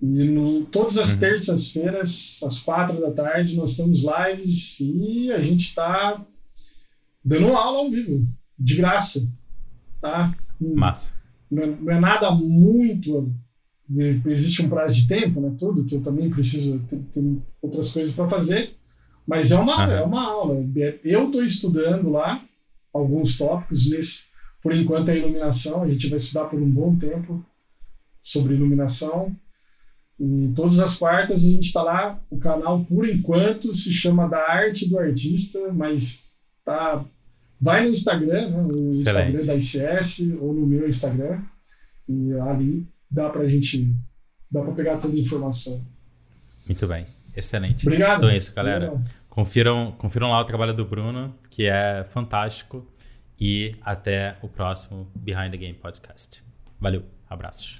[0.00, 1.20] E no, todas as uhum.
[1.20, 6.24] terças-feiras, às quatro da tarde, nós temos lives e a gente está
[7.24, 8.28] dando aula ao vivo,
[8.58, 9.32] de graça.
[10.00, 10.36] Tá?
[10.60, 11.14] Massa.
[11.50, 13.34] Não, é, não é nada muito.
[14.26, 15.52] Existe um prazo de tempo, né?
[15.58, 17.24] Tudo, que eu também preciso ter, ter
[17.62, 18.76] outras coisas para fazer.
[19.26, 19.92] Mas é uma, uhum.
[19.92, 20.64] é uma aula.
[21.02, 22.40] Eu estou estudando lá
[22.92, 23.90] alguns tópicos.
[23.90, 24.26] Nesse,
[24.62, 25.82] por enquanto, é iluminação.
[25.82, 27.44] A gente vai estudar por um bom tempo
[28.20, 29.34] sobre iluminação.
[30.20, 32.20] E todas as quartas a gente está lá.
[32.28, 36.30] O canal, por enquanto, se chama Da Arte do Artista, mas
[36.64, 37.04] tá.
[37.60, 38.62] Vai no Instagram, né?
[38.62, 39.36] no Excelente.
[39.36, 41.42] Instagram da ICS ou no meu Instagram.
[42.08, 43.94] E ali dá para a gente.
[44.50, 45.84] dá para pegar toda a informação.
[46.66, 47.04] Muito bem.
[47.36, 47.86] Excelente.
[47.86, 48.18] Obrigado.
[48.18, 49.02] Então é isso, galera.
[49.38, 52.84] Confiram, confiram lá o trabalho do Bruno, que é fantástico.
[53.38, 56.42] E até o próximo Behind the Game Podcast.
[56.80, 57.78] Valeu, abraços.